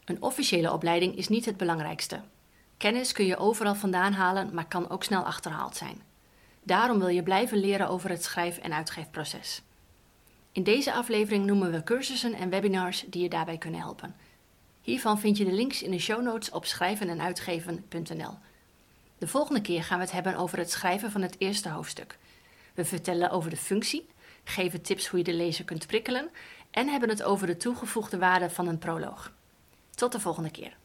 Een 0.04 0.22
officiële 0.22 0.72
opleiding 0.72 1.16
is 1.16 1.28
niet 1.28 1.44
het 1.44 1.56
belangrijkste. 1.56 2.20
Kennis 2.76 3.12
kun 3.12 3.26
je 3.26 3.36
overal 3.36 3.74
vandaan 3.74 4.12
halen, 4.12 4.54
maar 4.54 4.66
kan 4.66 4.90
ook 4.90 5.04
snel 5.04 5.22
achterhaald 5.22 5.76
zijn. 5.76 6.02
Daarom 6.62 6.98
wil 6.98 7.08
je 7.08 7.22
blijven 7.22 7.58
leren 7.58 7.88
over 7.88 8.10
het 8.10 8.24
schrijf- 8.24 8.58
en 8.58 8.72
uitgeefproces. 8.72 9.62
In 10.52 10.62
deze 10.62 10.92
aflevering 10.92 11.46
noemen 11.46 11.70
we 11.70 11.82
cursussen 11.82 12.34
en 12.34 12.50
webinars 12.50 13.04
die 13.06 13.22
je 13.22 13.28
daarbij 13.28 13.58
kunnen 13.58 13.80
helpen. 13.80 14.14
Hiervan 14.82 15.20
vind 15.20 15.36
je 15.36 15.44
de 15.44 15.52
links 15.52 15.82
in 15.82 15.90
de 15.90 15.98
show 15.98 16.22
notes 16.22 16.50
op 16.50 16.64
schrijvenenuitgeven.nl. 16.64 18.34
De 19.18 19.28
volgende 19.28 19.60
keer 19.60 19.84
gaan 19.84 19.98
we 19.98 20.04
het 20.04 20.12
hebben 20.12 20.36
over 20.36 20.58
het 20.58 20.70
schrijven 20.70 21.10
van 21.10 21.22
het 21.22 21.34
eerste 21.38 21.68
hoofdstuk. 21.68 22.18
We 22.74 22.84
vertellen 22.84 23.30
over 23.30 23.50
de 23.50 23.56
functie, 23.56 24.08
geven 24.44 24.82
tips 24.82 25.06
hoe 25.06 25.18
je 25.18 25.24
de 25.24 25.34
lezer 25.34 25.64
kunt 25.64 25.86
prikkelen 25.86 26.28
en 26.70 26.88
hebben 26.88 27.08
het 27.08 27.22
over 27.22 27.46
de 27.46 27.56
toegevoegde 27.56 28.18
waarde 28.18 28.50
van 28.50 28.68
een 28.68 28.78
proloog. 28.78 29.32
Tot 29.94 30.12
de 30.12 30.20
volgende 30.20 30.50
keer. 30.50 30.76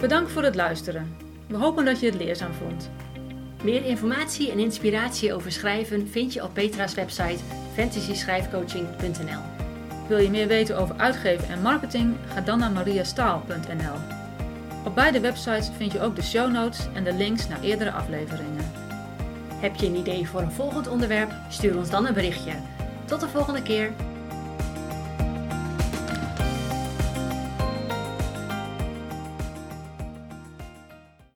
Bedankt 0.00 0.30
voor 0.30 0.42
het 0.42 0.54
luisteren. 0.54 1.16
We 1.48 1.56
hopen 1.56 1.84
dat 1.84 2.00
je 2.00 2.06
het 2.06 2.14
leerzaam 2.14 2.52
vond. 2.52 2.90
Meer 3.62 3.84
informatie 3.84 4.50
en 4.50 4.58
inspiratie 4.58 5.34
over 5.34 5.52
schrijven 5.52 6.08
vind 6.08 6.32
je 6.32 6.42
op 6.42 6.54
Petra's 6.54 6.94
website 6.94 7.42
fantasyschrijfcoaching.nl. 7.74 9.42
Wil 10.08 10.18
je 10.18 10.30
meer 10.30 10.46
weten 10.46 10.78
over 10.78 10.96
uitgeven 10.96 11.48
en 11.48 11.62
marketing? 11.62 12.16
Ga 12.28 12.40
dan 12.40 12.58
naar 12.58 12.70
mariastaal.nl. 12.70 14.17
Op 14.84 14.94
beide 14.94 15.20
websites 15.20 15.70
vind 15.76 15.92
je 15.92 16.00
ook 16.00 16.16
de 16.16 16.22
show 16.22 16.52
notes 16.52 16.86
en 16.94 17.04
de 17.04 17.12
links 17.12 17.48
naar 17.48 17.60
eerdere 17.60 17.92
afleveringen. 17.92 18.72
Heb 19.54 19.76
je 19.76 19.86
een 19.86 19.96
idee 19.96 20.28
voor 20.28 20.40
een 20.40 20.52
volgend 20.52 20.88
onderwerp? 20.88 21.32
Stuur 21.48 21.76
ons 21.76 21.90
dan 21.90 22.06
een 22.06 22.14
berichtje. 22.14 22.52
Tot 23.04 23.20
de 23.20 23.28
volgende 23.28 23.62
keer! 23.62 23.92